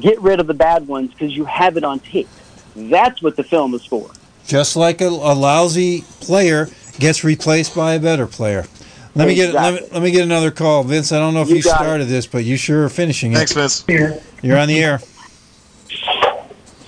[0.00, 2.28] Get rid of the bad ones because you have it on tape.
[2.74, 4.10] That's what the film is for.
[4.48, 6.68] Just like a, a lousy player
[6.98, 8.66] gets replaced by a better player.
[9.14, 11.12] Let me get let me, let me get another call, Vince.
[11.12, 11.84] I don't know if you, You got it.
[11.84, 13.36] started this, but you sure are finishing it.
[13.36, 13.84] Thanks, Vince.
[14.42, 15.00] You're on the air.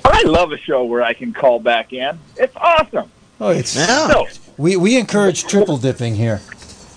[0.04, 2.18] I love a show where I can call back in.
[2.36, 3.10] It's awesome.
[3.40, 4.08] Oh, it's Yeah.
[4.08, 6.40] So, we we encourage triple dipping here.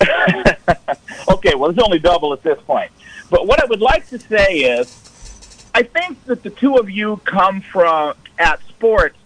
[0.00, 2.90] okay, well, it's only double at this point.
[3.30, 7.16] But what I would like to say is, I think that the two of you
[7.24, 9.16] come from at sports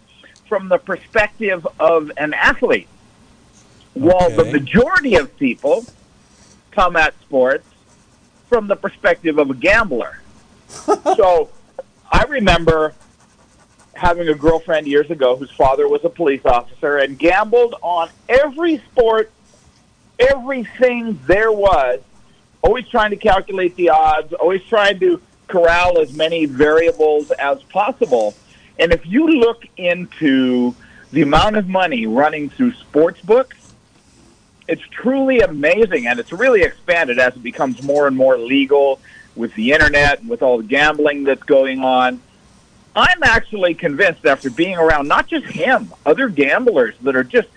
[0.49, 2.89] from the perspective of an athlete,
[3.95, 5.85] while the majority of people
[6.71, 7.67] come at sports
[8.49, 10.21] from the perspective of a gambler.
[10.69, 11.51] so,
[12.11, 12.95] I remember
[13.95, 18.79] having a girlfriend years ago whose father was a police officer and gambled on every
[18.79, 19.31] sport
[20.19, 22.01] everything there was,
[22.63, 28.35] always trying to calculate the odds, always trying to corral as many variables as possible.
[28.79, 30.75] And if you look into
[31.13, 33.57] the amount of money running through sports books,
[34.69, 39.01] it's truly amazing, and it's really expanded as it becomes more and more legal
[39.35, 42.21] with the internet and with all the gambling that's going on.
[42.95, 47.49] I'm actually convinced after being around not just him, other gamblers that are just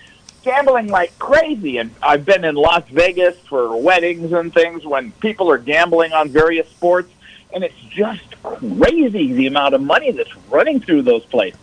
[0.44, 1.78] gambling like crazy.
[1.78, 6.30] And I've been in Las Vegas for weddings and things when people are gambling on
[6.30, 7.12] various sports,
[7.54, 11.60] and it's just crazy the amount of money that's running through those places.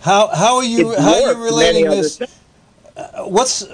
[0.00, 2.18] How how are you It's how are you relating this?
[2.18, 2.28] thing.
[2.96, 3.66] Uh, what's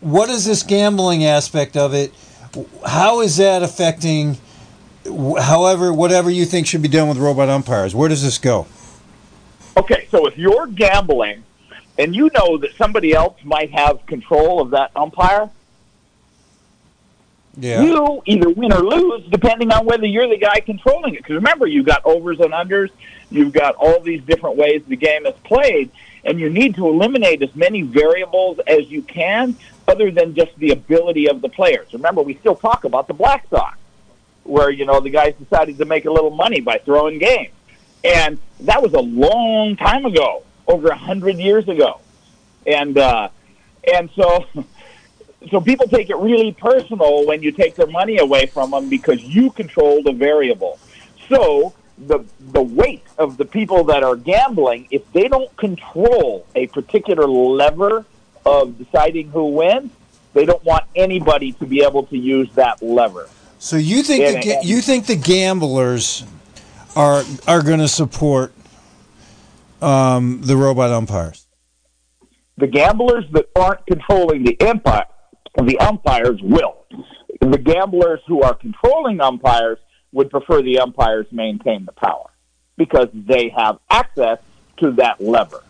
[0.00, 2.12] what is this gambling aspect of it?
[2.84, 4.38] How is that affecting?
[5.04, 8.66] However, whatever you think should be done with robot umpires, where does this go?
[9.76, 11.44] Okay, so if you're gambling
[11.98, 15.48] and you know that somebody else might have control of that umpire,
[17.58, 17.82] Yeah.
[17.82, 21.18] you either win or lose depending on whether you're the guy controlling it.
[21.18, 22.90] Because remember, you've got overs and unders,
[23.30, 25.90] you've got all these different ways the game is played,
[26.24, 29.56] and you need to eliminate as many variables as you can
[29.88, 31.92] other than just the ability of the players.
[31.92, 33.78] Remember, we still talk about the Black Sox,
[34.42, 37.52] where, you know, the guys decided to make a little money by throwing games.
[38.04, 42.00] And that was a long time ago, over a hundred years ago.
[42.66, 43.28] And, uh,
[43.92, 44.44] and so,
[45.50, 49.22] so people take it really personal when you take their money away from them because
[49.22, 50.78] you control the variable.
[51.28, 56.66] So the the weight of the people that are gambling, if they don't control a
[56.68, 58.04] particular lever
[58.44, 59.90] of deciding who wins,
[60.34, 63.28] they don't want anybody to be able to use that lever.
[63.58, 64.60] So you think Yeah, the, yeah.
[64.62, 66.24] you think the gamblers
[66.94, 68.52] are are going to support
[69.82, 71.46] um, the robot umpires?
[72.58, 75.06] The gamblers that aren't controlling the umpire,
[75.62, 76.84] the umpires will.
[77.40, 79.78] The gamblers who are controlling umpires
[80.12, 82.30] would prefer the umpires maintain the power
[82.76, 84.38] because they have access
[84.78, 85.62] to that lever.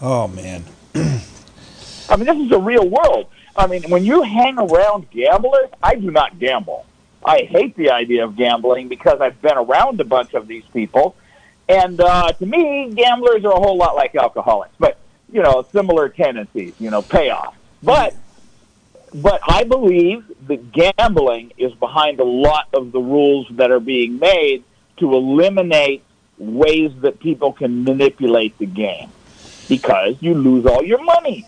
[0.00, 3.26] Oh man, I mean, this is a real world.
[3.56, 6.86] I mean, when you hang around gamblers, I do not gamble.
[7.24, 11.14] I hate the idea of gambling because I've been around a bunch of these people.
[11.68, 14.98] And uh, to me, gamblers are a whole lot like alcoholics, but,
[15.32, 17.54] you know, similar tendencies, you know, payoff.
[17.82, 18.14] But,
[19.14, 24.18] but I believe that gambling is behind a lot of the rules that are being
[24.18, 24.64] made
[24.98, 26.02] to eliminate
[26.38, 29.10] ways that people can manipulate the game
[29.68, 31.46] because you lose all your money.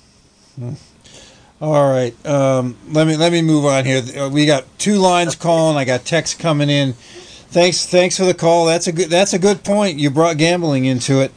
[1.61, 4.03] All right, um, let me let me move on here.
[4.19, 5.77] Uh, We got two lines calling.
[5.77, 6.95] I got text coming in.
[6.95, 8.67] Thanks, thanks for the call.
[8.67, 9.11] That's a good.
[9.11, 9.99] That's a good point.
[9.99, 11.31] You brought gambling into it.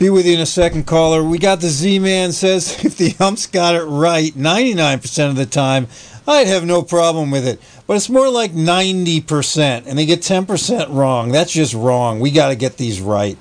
[0.00, 1.22] Be with you in a second, caller.
[1.22, 5.44] We got the Z Man says if the umps got it right 99% of the
[5.44, 5.88] time,
[6.26, 7.60] I'd have no problem with it.
[7.86, 11.32] But it's more like 90%, and they get 10% wrong.
[11.32, 12.18] That's just wrong.
[12.18, 13.36] We got to get these right.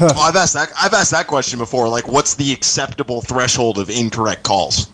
[0.00, 0.70] Well, I've asked that.
[0.80, 1.88] I've asked that question before.
[1.88, 4.88] Like, what's the acceptable threshold of incorrect calls?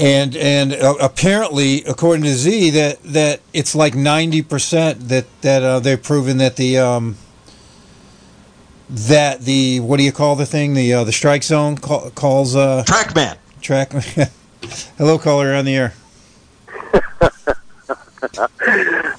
[0.00, 5.62] and and uh, apparently, according to Z, that that it's like ninety percent that that
[5.62, 7.16] uh, they've proven that the um,
[8.88, 12.54] that the what do you call the thing the uh, the strike zone call, calls
[12.56, 13.36] uh, Trackman.
[13.60, 13.92] track.
[14.98, 15.94] Hello, caller, on the air.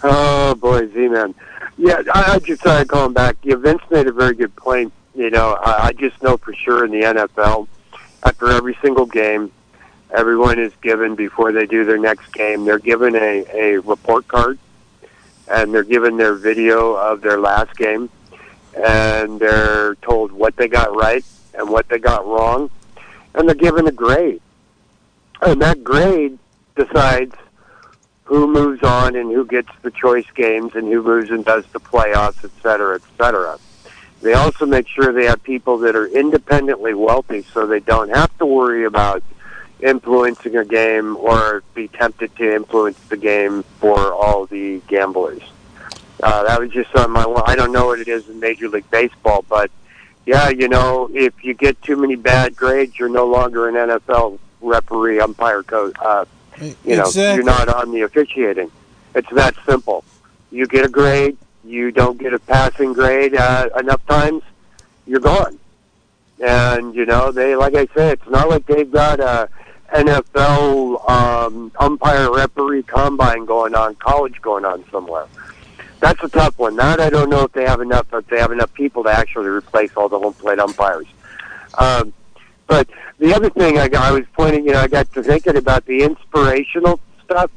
[0.04, 1.34] Oh boy, Z man.
[1.78, 3.38] Yeah, I, I just started calling back.
[3.44, 4.94] Yeah, Vince made a very good point.
[5.16, 7.68] You know, I, I just know for sure in the NFL,
[8.24, 9.52] after every single game,
[10.16, 12.66] everyone is given before they do their next game.
[12.66, 14.60] They're given a, a report card,
[15.50, 18.10] and they're given their video of their last game,
[18.86, 22.70] and they're told what they got right and what they got wrong,
[23.34, 24.42] and they're given a grade,
[25.42, 26.38] and that grade
[26.76, 27.36] decides
[28.24, 31.80] who moves on and who gets the choice games and who moves and does the
[31.80, 33.58] playoffs, et cetera, et cetera.
[34.22, 38.36] They also make sure they have people that are independently wealthy so they don't have
[38.40, 39.24] to worry about
[39.80, 45.44] influencing a game or be tempted to influence the game for all the gamblers.
[46.22, 47.24] Uh, that was just on my.
[47.46, 49.70] I don't know what it is in Major League Baseball, but
[50.26, 54.40] yeah, you know, if you get too many bad grades, you're no longer an NFL
[54.62, 55.96] referee, umpire, coach.
[56.00, 56.26] Uh,
[56.60, 57.36] you know, Exactly.
[57.36, 58.72] you're not on the officiating.
[59.14, 60.04] It's that simple.
[60.52, 64.44] You get a grade, you don't get a passing grade uh, enough times,
[65.06, 65.60] you're gone.
[66.44, 69.50] And you know, they like I said, it's not like they've got a
[69.94, 75.26] NFL um, umpire referee combine going on, college going on somewhere.
[76.00, 76.76] That's a tough one.
[76.76, 78.08] That I don't know if they have enough.
[78.14, 81.08] If they have enough people to actually replace all the home plate umpires.
[81.78, 82.14] Um,
[82.68, 82.88] but
[83.18, 85.86] the other thing I, got, I was pointing, you know, I got to thinking about
[85.86, 87.50] the inspirational stuff.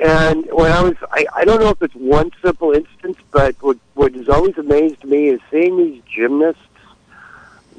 [0.00, 3.78] And when I was, I, I don't know if it's one simple instance, but what,
[3.94, 6.60] what has always amazed me is seeing these gymnasts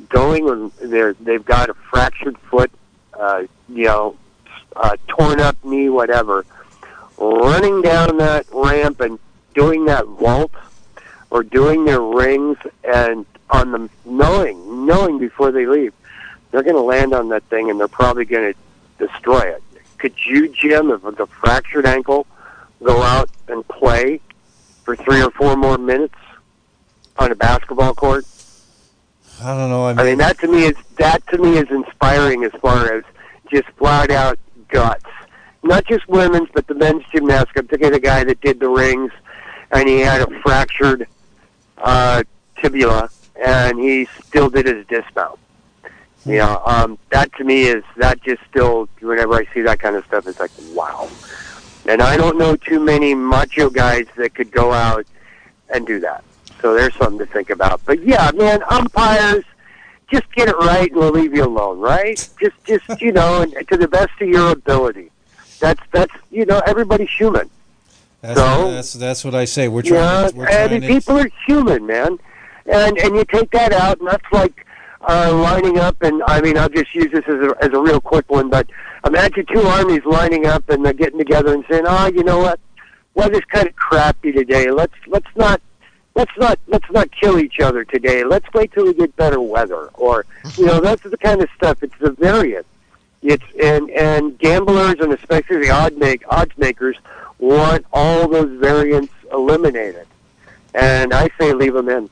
[0.10, 2.72] going when they're, they've got a fractured foot,
[3.14, 4.16] uh, you know,
[4.76, 6.46] uh, torn up knee, whatever,
[7.18, 9.20] running down that ramp and
[9.56, 10.51] doing that vault
[11.32, 15.93] or doing their rings and on them, knowing, knowing before they leave,
[16.51, 19.64] they're going to land on that thing and they're probably going to destroy it.
[19.97, 22.28] Could you, Jim, if with a fractured ankle,
[22.84, 24.20] go out and play
[24.84, 26.16] for three or four more minutes
[27.18, 28.26] on a basketball court?
[29.41, 29.88] I don't know.
[29.88, 32.93] I mean, I mean, that to me is that to me is inspiring as far
[32.93, 33.03] as
[33.51, 34.39] just flat out
[34.70, 35.06] guts.
[35.64, 37.60] Not just women's, but the men's gymnastics.
[37.60, 39.12] I'm thinking of the guy that did the rings,
[39.76, 41.07] and he had a fractured
[41.78, 42.23] uh,
[42.61, 45.39] tibia, and he still did his dismount.
[46.26, 48.89] You know, um, that to me is that just still.
[48.99, 51.09] Whenever I see that kind of stuff, it's like wow.
[51.88, 55.05] And I don't know too many macho guys that could go out
[55.71, 56.23] and do that.
[56.61, 57.82] So there's something to think about.
[57.86, 59.43] But yeah, man, umpires,
[60.09, 62.17] just get it right and we'll leave you alone, right?
[62.41, 65.11] Just, just you know, and to the best of your ability.
[65.59, 67.51] That's that's you know, everybody's human.
[68.34, 69.67] That's, so- that's that's what I say.
[69.67, 70.30] We're Yeah, trying.
[70.32, 72.17] to, we're and to, people are human, man.
[72.65, 74.65] And and you take that out, and that's like
[75.07, 75.95] uh, lining up.
[76.01, 78.49] And I mean, I'll just use this as a as a real quick one.
[78.49, 78.67] But
[79.05, 82.59] imagine two armies lining up and they're getting together and saying, "Oh, you know what?
[83.13, 84.71] Weather's kind of crappy today.
[84.71, 85.61] Let's let's not."
[86.17, 88.23] Let's not let's not kill each other today.
[88.23, 90.26] Let's wait till we get better weather, or
[90.57, 91.84] you know that's the kind of stuff.
[91.84, 92.65] It's the variant.
[93.21, 96.95] It's and and gamblers and especially the odd make odds makers
[97.46, 100.08] want all those variants eliminated.
[100.74, 102.10] And I say leave them in.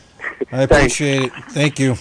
[0.52, 1.32] I appreciate it.
[1.50, 1.96] Thank you.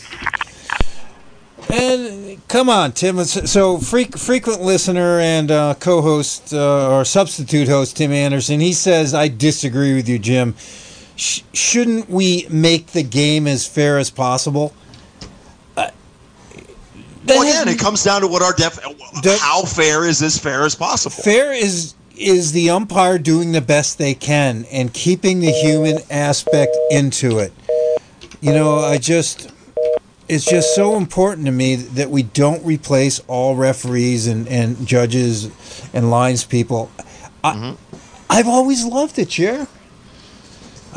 [1.69, 3.23] And come on, Tim.
[3.23, 9.13] So, fre- frequent listener and uh, co-host uh, or substitute host Tim Anderson, he says,
[9.13, 10.55] "I disagree with you, Jim.
[11.15, 14.73] Sh- shouldn't we make the game as fair as possible?"
[15.75, 15.89] Uh,
[17.25, 18.79] Well, has- again, it comes down to what our def.
[19.21, 21.15] Don't- How fair is as fair as possible?
[21.23, 26.75] fair is is the umpire doing the best they can and keeping the human aspect
[26.91, 27.53] into it.
[28.41, 29.51] You know, I just
[30.27, 35.49] it's just so important to me that we don't replace all referees and, and judges
[35.93, 36.89] and lines people.
[37.43, 37.97] I, mm-hmm.
[38.29, 39.67] I've always loved it, Jer.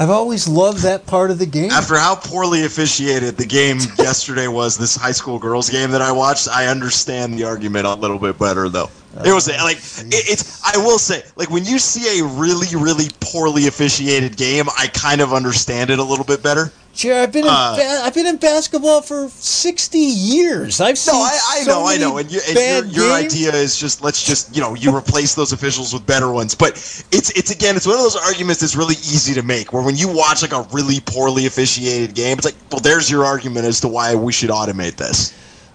[0.01, 1.73] I've always loved that part of the game.
[1.73, 6.13] After how poorly officiated the game yesterday was, this high school girls game that I
[6.13, 8.91] watched, I understand the argument a little bit better though.
[9.25, 10.63] It was uh, like it, it's.
[10.65, 15.21] I will say, like when you see a really, really poorly officiated game, I kind
[15.21, 16.71] of understand it a little bit better.
[16.99, 20.81] Sure, I've been in Uh, ba- I've been in basketball for sixty years.
[20.81, 21.15] I've seen.
[21.15, 23.53] No, I, I so know, I many know, and, you, and bad your, your idea
[23.53, 26.57] is just let's just you know you replace those officials with better ones.
[26.57, 29.73] But it's it's again it's one of those arguments that's really easy to make.
[29.73, 33.25] Where when you watch like a really poorly officiated game, it's like, well, there's your
[33.25, 35.33] argument as to why we should automate this.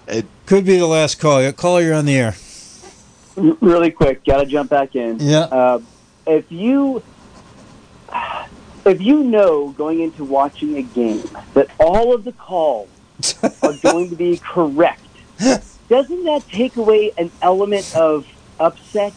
[0.10, 1.50] It, Could be the last call.
[1.54, 2.36] Caller, you're on the air.
[3.38, 5.20] Really quick, got to jump back in.
[5.22, 5.44] Yeah.
[5.44, 5.80] Uh,
[6.28, 7.02] if you
[8.86, 11.24] if you know going into watching a game
[11.54, 12.90] that all of the calls
[13.64, 15.02] are going to be correct,
[15.90, 18.28] doesn't that take away an element of
[18.60, 19.14] upset?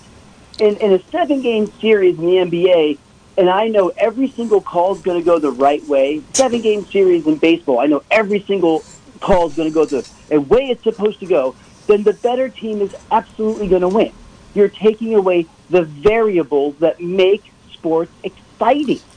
[0.58, 2.98] In, in a seven game series in the NBA,
[3.36, 6.22] and I know every single call is going to go the right way.
[6.32, 8.82] Seven game series in baseball, I know every single
[9.20, 11.54] call is going to go the, the way it's supposed to go.
[11.86, 14.12] Then the better team is absolutely going to win.
[14.54, 18.45] You're taking away the variables that make sports exciting.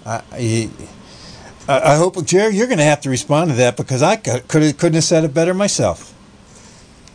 [0.05, 0.21] I,
[1.67, 4.47] I, I hope, Jerry, you're going to have to respond to that because I could
[4.47, 6.13] couldn't have said it better myself.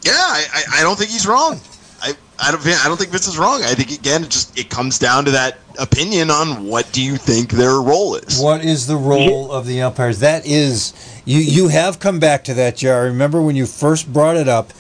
[0.02, 1.60] yeah, I, I, I don't think he's wrong.
[2.02, 3.62] I, I don't I don't think Vince is wrong.
[3.62, 7.16] I think again it just it comes down to that opinion on what do you
[7.16, 8.40] think their role is.
[8.40, 10.20] What is the role of the umpires?
[10.20, 10.92] That is,
[11.24, 13.08] you you have come back to that, Jerry.
[13.10, 14.72] Remember when you first brought it up,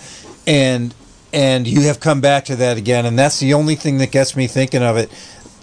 [0.46, 0.94] and
[1.32, 4.36] and you have come back to that again, and that's the only thing that gets
[4.36, 5.10] me thinking of it.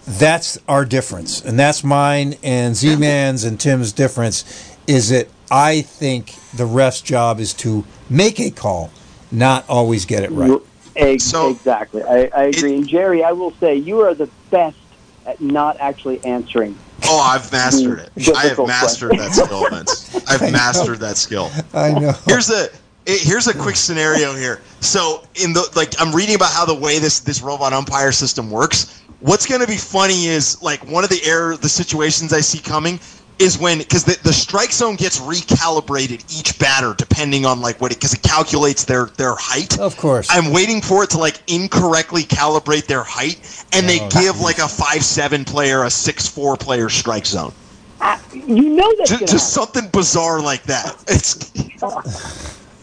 [0.08, 4.44] That's our difference, and that's mine and Z Man's and Tim's difference.
[4.88, 8.90] Is that I think the ref's job is to make a call,
[9.32, 10.60] not always get it right.
[10.96, 12.04] Ex- So- exactly.
[12.04, 12.76] I, I agree.
[12.76, 14.78] and Jerry, I will say you are the best
[15.26, 16.76] at not actually answering.
[17.06, 18.10] Oh, I've mastered it.
[18.16, 20.16] Mm, I have mastered that skill, Vince.
[20.30, 21.50] I've mastered that skill.
[21.74, 22.12] I know.
[22.26, 22.74] Here's a it-
[23.08, 24.62] eh, here's a quick scenario here.
[24.82, 28.50] So in the like I'm reading about how the way this this robot umpire system
[28.52, 29.01] works.
[29.22, 32.58] What's going to be funny is like one of the error the situations I see
[32.58, 33.00] coming
[33.38, 37.92] is when because the, the strike zone gets recalibrated each batter depending on like what
[37.92, 39.80] it because it calculates their their height.
[39.80, 40.28] Of course.
[40.32, 44.58] I'm waiting for it to like incorrectly calibrate their height, and they Oh, give like
[44.58, 47.54] a five seven player a six four player strike zone.
[48.00, 50.96] Ah, You know that's Just, just something bizarre like that.
[51.08, 51.52] It's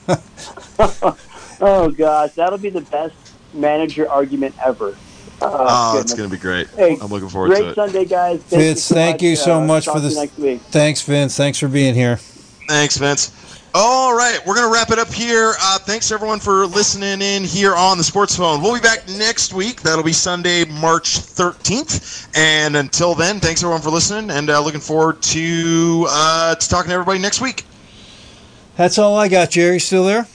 [1.60, 3.14] Oh gosh, that'll be the best
[3.52, 4.96] manager argument ever.
[5.40, 5.66] Oh,
[5.96, 6.68] oh, it's gonna be great.
[6.70, 7.62] Hey, I'm looking forward to it.
[7.62, 8.40] Great Sunday, guys.
[8.42, 10.16] Thank Vince, thank you so Uh, much talk for this.
[10.16, 10.60] Next week.
[10.70, 11.36] Thanks, Vince.
[11.36, 12.16] Thanks for being here.
[12.68, 13.30] Thanks, Vince.
[13.74, 15.54] All right, we're gonna wrap it up here.
[15.60, 18.62] Uh, thanks everyone for listening in here on the Sports Phone.
[18.62, 19.82] We'll be back next week.
[19.82, 22.28] That'll be Sunday, March 13th.
[22.34, 26.88] And until then, thanks everyone for listening, and uh, looking forward to uh, to talking
[26.88, 27.64] to everybody next week.
[28.76, 29.78] That's all I got, Jerry.
[29.78, 30.26] Still there?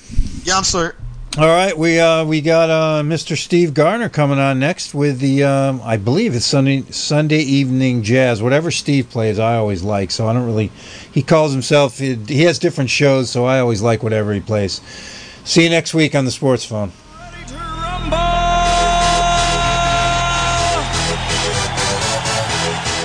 [0.43, 0.93] Yeah, I'm sorry.
[1.35, 3.35] All right, we uh, we got uh, Mr.
[3.35, 8.43] Steve Garner coming on next with the um, I believe it's Sunday Sunday evening jazz.
[8.43, 10.11] Whatever Steve plays, I always like.
[10.11, 10.71] So I don't really.
[11.11, 11.97] He calls himself.
[11.97, 14.79] He, he has different shows, so I always like whatever he plays.
[15.43, 16.91] See you next week on the Sports Phone.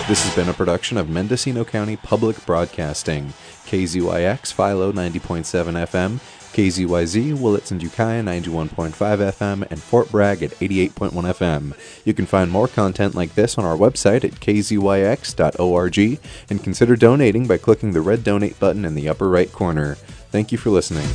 [0.07, 3.35] This has been a production of Mendocino County Public Broadcasting,
[3.67, 6.21] KZYX Philo 90.7 FM,
[6.53, 11.77] KZYZ Willits and Ukiah 91.5 FM, and Fort Bragg at 88.1 FM.
[12.05, 16.21] You can find more content like this on our website at kzyx.org
[16.51, 19.95] and consider donating by clicking the red donate button in the upper right corner.
[20.31, 21.09] Thank you for listening.